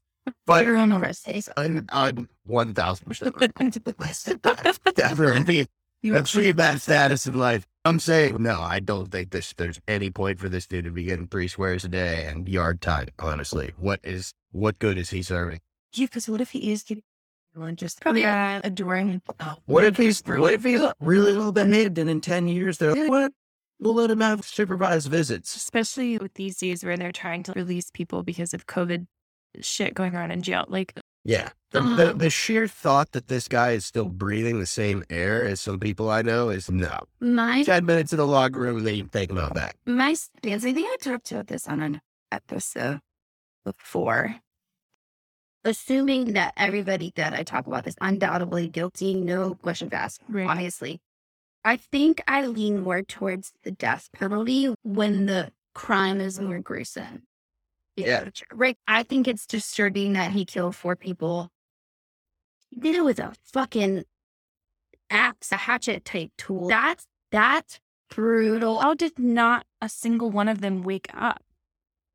[0.47, 1.51] But You're on the rest days.
[1.55, 5.67] I'm, I'm 1000% definitely.
[6.03, 7.67] That's pretty bad status in life.
[7.85, 11.05] I'm saying, no, I don't think this, there's any point for this dude to be
[11.05, 13.73] getting three squares a day and yard time, honestly.
[13.77, 15.61] What is, what good is he serving?
[15.93, 17.03] Yeah, because what if he is getting
[17.55, 18.61] everyone just Yeah.
[18.65, 19.23] adoring?
[19.41, 22.95] Oh, What if he's, what if he's really well behaved and in 10 years they're
[22.95, 23.33] like, what?
[23.81, 25.55] We'll let him have supervised visits.
[25.57, 29.07] Especially with these days where they're trying to release people because of COVID
[29.61, 30.65] shit going on in jail.
[30.69, 30.95] Like,
[31.25, 31.51] Yeah.
[31.71, 32.19] The, the, mm-hmm.
[32.19, 36.09] the sheer thought that this guy is still breathing the same air as some people
[36.09, 37.01] I know is no.
[37.21, 39.77] My 10 minutes in the log room, they you take him out back.
[39.85, 40.65] my stance.
[40.65, 42.01] I think I talked about this on an
[42.31, 43.01] episode
[43.65, 44.37] before.
[45.65, 50.21] Assuming that everybody that I talk about is undoubtedly guilty, no question asked.
[50.29, 50.47] Right.
[50.47, 51.01] Obviously,
[51.65, 57.23] I think I lean more towards the death penalty when the crime is more gruesome.
[57.97, 58.29] Yeah.
[58.53, 58.77] Right.
[58.87, 61.51] I think it's disturbing that he killed four people.
[62.71, 64.05] He did it with a fucking
[65.11, 66.69] axe, a hatchet type tool.
[66.69, 68.81] That's that's brutal.
[68.81, 71.43] How did not a single one of them wake up?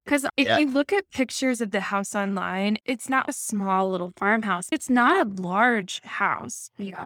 [0.10, 0.58] Because if Yeah.
[0.58, 4.68] you look at pictures of the house online, it's not a small little farmhouse.
[4.72, 6.72] It's not a large house.
[6.80, 7.06] Yeah.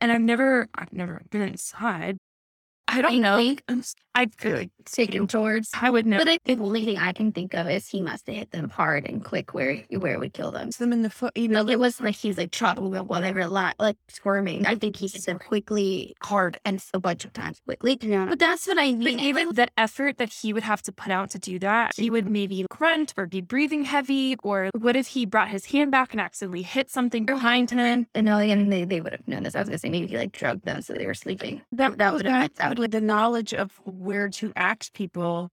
[0.00, 2.16] And I've never, I've never been inside.
[2.88, 3.36] I don't know.
[3.36, 3.62] think
[4.14, 5.70] I feel like taken towards.
[5.74, 6.18] I would know.
[6.18, 8.68] But I, the only thing I can think of is he must have hit them
[8.68, 10.68] hard and quick where where it would kill them.
[10.68, 11.36] It's them in the foot.
[11.36, 13.96] You No, know, it was like he's like chopping them while they were li- like
[14.08, 14.66] squirming.
[14.66, 17.98] I think he hit them quickly, hard, and a bunch of times quickly.
[18.00, 18.26] Yeah.
[18.26, 18.98] But that's what I mean.
[18.98, 19.20] But mean.
[19.20, 22.28] even that effort that he would have to put out to do that, he would
[22.28, 24.36] maybe grunt or be breathing heavy.
[24.42, 28.06] Or what if he brought his hand back and accidentally hit something oh, behind him?
[28.14, 29.54] And no, and they, they would have known this.
[29.54, 31.62] I was gonna say maybe he like drugged them so they were sleeping.
[31.72, 35.50] That that would have that would with the knowledge of where to axe people.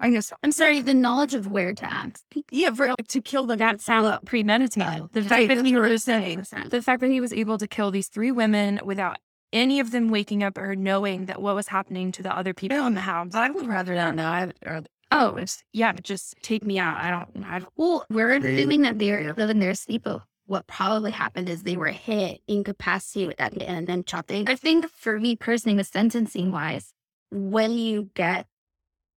[0.00, 0.32] I guess.
[0.42, 2.22] I'm sorry, the knowledge of where to act.
[2.50, 3.58] Yeah, for, to kill them.
[3.58, 5.12] That sounds premeditated.
[5.12, 8.08] The fact that he was saying, the fact that he was able to kill these
[8.08, 9.18] three women without
[9.52, 12.84] any of them waking up or knowing that what was happening to the other people
[12.86, 13.34] in the house.
[13.34, 14.26] I would rather not know.
[14.26, 14.82] I, or,
[15.12, 15.38] Oh,
[15.74, 16.96] yeah, just take me out.
[16.96, 17.44] I don't.
[17.44, 20.04] I don't Well, we're assuming that they're living their sleep.
[20.04, 24.32] But what probably happened is they were hit, incapacitated, and and then chopped.
[24.32, 26.94] I think for me personally, the sentencing wise,
[27.32, 28.46] when you get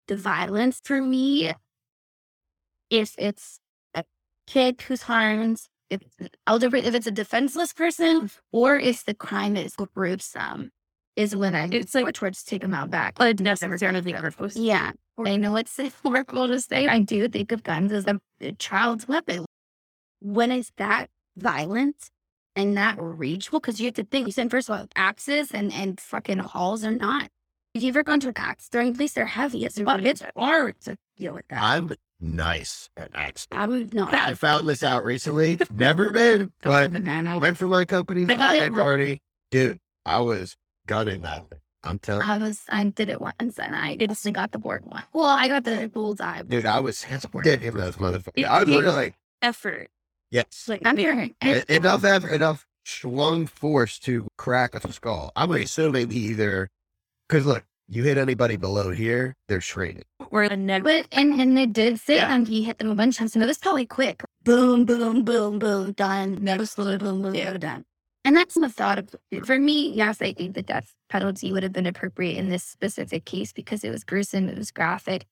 [0.06, 1.52] the violence, for me,
[2.90, 3.58] if it's
[3.94, 4.04] a
[4.46, 9.14] kid who's harmed, if it's an elder, if it's a defenseless person, or if the
[9.14, 10.70] crime is gruesome,
[11.16, 13.14] is when I It's like- towards take them out back.
[13.18, 14.56] unnecessarily gross.
[14.56, 14.92] Yeah.
[15.24, 16.88] I know it's horrible to say.
[16.88, 19.44] I do think of guns as a, a child's weapon.
[20.20, 22.10] When is that violent
[22.56, 23.60] and that rageful?
[23.60, 26.82] Because you have to think, you said, first of all, axes and, and fucking halls
[26.84, 27.28] are not.
[27.74, 29.64] If you've ever gone to an axe throwing place, they're heavy.
[29.64, 31.62] It's, it's hard to deal with that.
[31.62, 33.48] I'm nice at axe.
[33.50, 34.12] I would not.
[34.12, 35.58] I found this out recently.
[35.74, 39.22] Never been, but I went for my company's They got it birthday party.
[39.50, 40.54] Dude, I was
[40.86, 41.60] gunning that thing.
[41.82, 45.02] I'm telling I was, I did it once and I instantly got the board one.
[45.14, 46.42] Well, I got the bullseye.
[46.42, 47.04] Dude, I was
[47.42, 48.44] dead in those motherfuckers.
[48.44, 49.88] I was It- literally like, Effort.
[50.30, 50.66] yes.
[50.68, 51.30] Like, I'm here.
[51.40, 55.32] Enough eff- enough swung force to crack a skull.
[55.34, 56.68] I'm assuming either
[57.32, 60.04] because look, you hit anybody below here, they're shredded.
[60.30, 62.34] Or a neg- But and and they did say Yeah.
[62.34, 63.34] and he hit them a bunch of times.
[63.34, 64.22] And it was probably quick.
[64.44, 66.38] Boom, boom, boom, boom, done.
[66.42, 67.84] Never slow, boom, boom, boom, done.
[68.24, 69.14] And that's the thought of
[69.44, 73.24] for me, yes, I think the death penalty would have been appropriate in this specific
[73.24, 75.26] case because it was gruesome, it was graphic.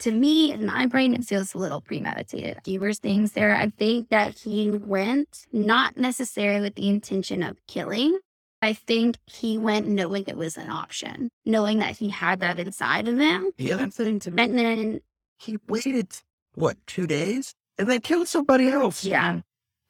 [0.00, 2.58] To me, in my brain, it feels a little premeditated.
[2.64, 3.54] Viewers things there.
[3.56, 8.18] I think that he went not necessarily with the intention of killing.
[8.60, 13.06] I think he went knowing it was an option, knowing that he had that inside
[13.06, 13.52] of him.
[13.56, 13.76] Yeah.
[13.76, 14.42] that's something to me.
[14.42, 15.00] And then
[15.38, 16.08] He waited
[16.54, 17.54] what, two days?
[17.78, 19.04] And then killed somebody else.
[19.04, 19.40] Yeah.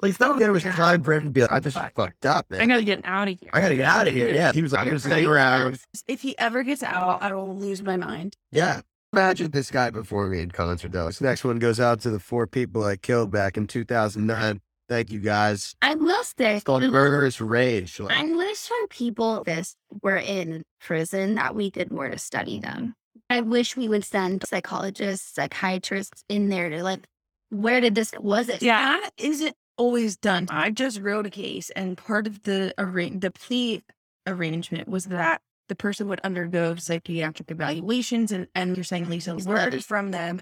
[0.01, 2.67] Like thought there was time for him to be like, I just fucked up, I
[2.67, 3.51] gotta get out of here.
[3.53, 4.29] I gotta get out of here.
[4.33, 4.53] Yeah.
[4.53, 5.81] He was like, I'm gonna stay around.
[6.07, 8.37] If he ever gets out, I will lose my mind.
[8.53, 8.83] Yeah.
[9.13, 11.07] Imagine this guy before me in concert though.
[11.07, 14.61] This next one goes out to the four people I killed back in 2009.
[14.89, 15.77] Thank you guys.
[15.83, 18.01] I will say, It's called Murderous Rage.
[18.01, 22.59] Like, I wish when people this were in prison that we did more to study
[22.59, 22.95] them.
[23.29, 27.07] I wish we would send psychologists, psychiatrists in there to like,
[27.51, 28.63] where did this, was it?
[28.63, 28.99] Yeah.
[29.01, 30.47] That isn't always done.
[30.51, 33.83] I just wrote a case, and part of the arra- the plea
[34.27, 39.81] arrangement was that the person would undergo psychiatric evaluations, and, and you're saying, Lisa, learn
[39.81, 40.41] from them,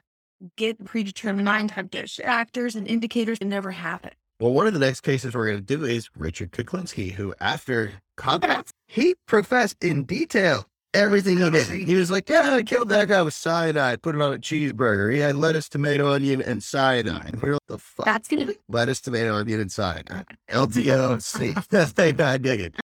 [0.57, 4.13] get predetermined factors and indicators, and never happen.
[4.39, 7.93] Well, one of the next cases we're going to do is Richard Kuklinski, who, after
[8.19, 11.67] combat, he professed in detail everything he did.
[11.67, 14.03] He was like, "Yeah, I killed that guy with cyanide.
[14.03, 15.11] Put it on a cheeseburger.
[15.11, 18.05] He had lettuce, tomato, onion, and cyanide." We were like, "The fuck?
[18.05, 20.27] That's going to be, lettuce, tomato, onion, and cyanide?
[20.51, 21.67] LTOC.
[21.71, 22.75] That's they not digging."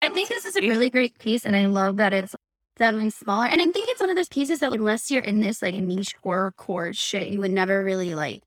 [0.00, 1.44] I think this is a really great piece.
[1.44, 2.34] And I love that it's
[2.78, 3.46] seven smaller.
[3.46, 6.16] And I think it's one of those pieces that unless you're in this like niche
[6.24, 8.42] horrorcore shit, you would never really like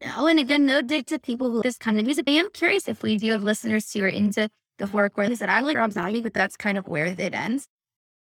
[0.00, 0.26] know.
[0.26, 2.24] And again, no dig to people who this kind of music.
[2.28, 5.28] I am curious if we do have listeners who are into the horrorcore.
[5.28, 7.66] They said, I like Rob Zombie, but that's kind of where it ends.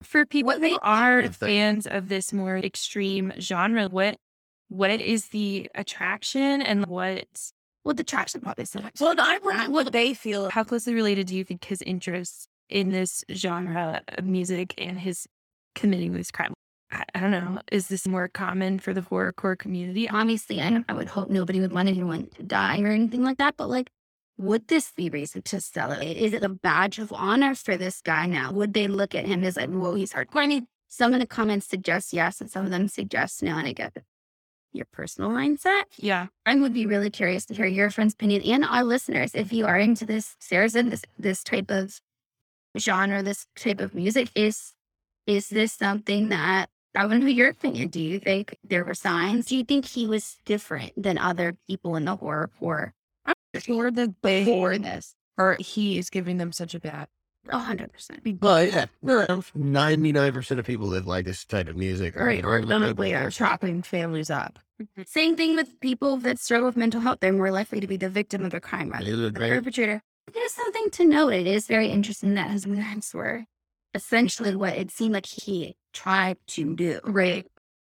[0.03, 4.17] For people What they- who are If fans of this more extreme genre, what
[4.69, 7.25] what is the attraction and what
[7.85, 8.99] Well, the traction probably so much.
[8.99, 10.49] Well, I want what they feel.
[10.49, 15.25] how closely related do you think his interests in this genre of music and his
[15.73, 16.53] committing this crime?
[16.91, 17.59] I, don't know.
[17.71, 20.09] Is this more common for the horrorcore community?
[20.09, 23.55] obviously, I, I would hope nobody would want anyone to die or anything like that.
[23.57, 23.89] But like,
[24.37, 26.15] would this be reason to celebrate?
[26.15, 28.51] Is it a badge of honor for this guy now?
[28.51, 30.43] Would they look at him as like, whoa, he's hardcore?
[30.43, 33.57] I mean, some of the comments suggest yes, and some of them suggest no.
[33.57, 33.97] And I get
[34.71, 35.83] your personal mindset.
[35.97, 36.27] Yeah.
[36.45, 39.65] I would be really curious to hear your friend's opinion and our listeners if you
[39.65, 41.99] are into this, Saracen, this this type of
[42.77, 44.29] genre, this type of music.
[44.35, 44.73] Is
[45.25, 47.89] is this something that I want to know your opinion?
[47.89, 49.45] Do you think there were signs?
[49.45, 52.93] Do you think he was different than other people in the horror or
[53.69, 55.15] Or the before this?
[55.37, 57.07] or he is giving them such a bad.
[57.49, 58.19] A hundred percent.
[58.41, 58.87] Well, yeah,
[59.55, 62.43] ninety-nine percent of people that like this type of music are Right.
[62.43, 64.59] Or are- they are chopping families up.
[64.81, 65.03] Mm-hmm.
[65.05, 67.19] Same thing with people that struggle with mental health.
[67.21, 70.01] They're more likely to be the victim of a crime rather than the great- perpetrator.
[70.33, 71.31] There's something to note.
[71.33, 73.45] It is very interesting that his parents were
[73.93, 76.99] essentially what it seemed like he tried to do.
[77.03, 77.45] Right.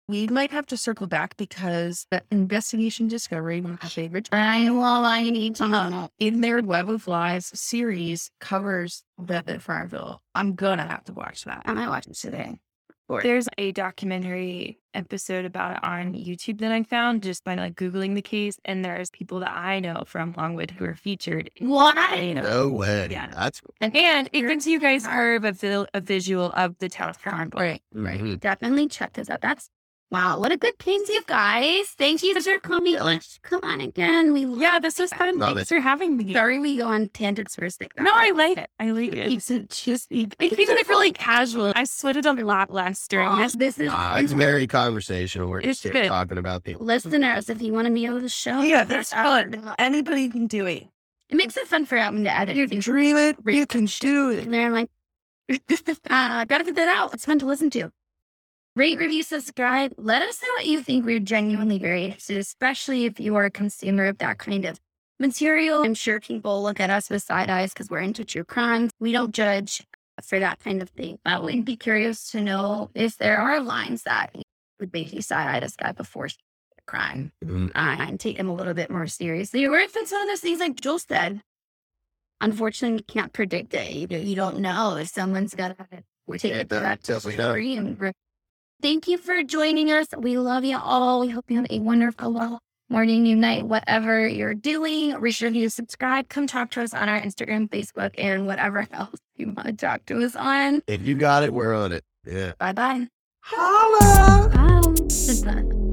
[0.08, 4.68] We might have to circle back because the investigation discovery, one of my favorite I
[4.72, 6.10] well, I need to um, know.
[6.18, 10.24] in their Web of Lies series covers Beth at Farmville.
[10.34, 11.62] I'm gonna have to watch that.
[11.66, 12.58] I might watch it today.
[13.24, 18.16] There's a documentary episode about it on YouTube that I found just by like Googling
[18.16, 18.58] the case.
[18.66, 21.50] And there's people that I know from Longwood who are featured.
[22.28, 23.08] You know, No way.
[23.10, 23.32] Yeah.
[23.34, 27.60] That's and it gives you guys of a, a visual of the town Farmville.
[27.60, 27.82] Right.
[28.22, 28.40] mhm.
[28.40, 29.42] Definitely check this out.
[29.42, 29.70] That's
[30.12, 30.40] wow.
[30.40, 31.88] What a good piece, you guys.
[31.98, 32.98] Thank you for coming.
[33.42, 34.34] Come on again.
[34.34, 35.38] We Yeah, this was fun.
[35.40, 36.34] Love Thanks for having me.
[36.34, 38.04] Sorry we go on tangents for a second.
[38.04, 38.70] No, I like it.
[38.80, 39.32] I like it.
[39.34, 39.48] It's
[39.84, 41.74] just It keeps it really casual.
[41.76, 43.54] I sweated a lot less during this.
[43.54, 45.50] this is Uh, it's very conversational.
[45.50, 46.08] We're It's just good.
[46.08, 46.86] talking about people.
[46.86, 47.50] listeners.
[47.50, 49.74] If you want to be on the show, Yeah, that's fun.
[49.78, 50.88] Anybody can do it.
[51.30, 52.56] It makes it fun for Adam to edit.
[52.56, 53.38] You can dream it.
[53.46, 54.46] You can do it.
[54.46, 54.90] And they're like,
[55.50, 55.56] uh,
[56.46, 57.14] gotta get that out.
[57.14, 57.92] It's fun to listen to.
[58.80, 59.94] Rate, review, subscribe.
[59.98, 61.06] Let us know what you think.
[61.06, 64.80] We're genuinely very interested, especially if you are a consumer of that kind of
[65.20, 65.84] material.
[65.84, 68.90] I'm sure people look at us with side eyes because we're into true crime.
[69.02, 69.86] We don't judge
[70.24, 71.20] for that kind of thing.
[71.26, 74.34] But we'd be curious to know if there are lines that
[74.80, 77.72] would make you side eye this guy before a crime Mhm.
[77.76, 79.66] uh, and take him a little bit more seriously.
[79.66, 81.42] Or if it's one of those things like Joel said,
[82.40, 83.92] unfortunately, you can't predict it.
[83.92, 87.76] You, don't- you don't know if someone's got to We take it to that Definitely
[87.76, 88.14] not.
[88.80, 88.92] Extreme.
[88.92, 90.08] Thank you for joining us.
[90.18, 91.22] We love you all.
[91.22, 92.60] We hope you have a wonderful
[92.90, 95.20] morning, new night, whatever you're doing.
[95.22, 96.30] Be sure to subscribe.
[96.30, 100.06] Come talk to us on our Instagram, Facebook, and whatever else you want to talk
[100.08, 100.82] to us on.
[100.88, 102.04] If you got it, we're on it.
[102.26, 102.54] Yeah.
[102.60, 103.08] Bye bye.
[103.42, 104.50] Holla!
[105.46, 105.89] Bye.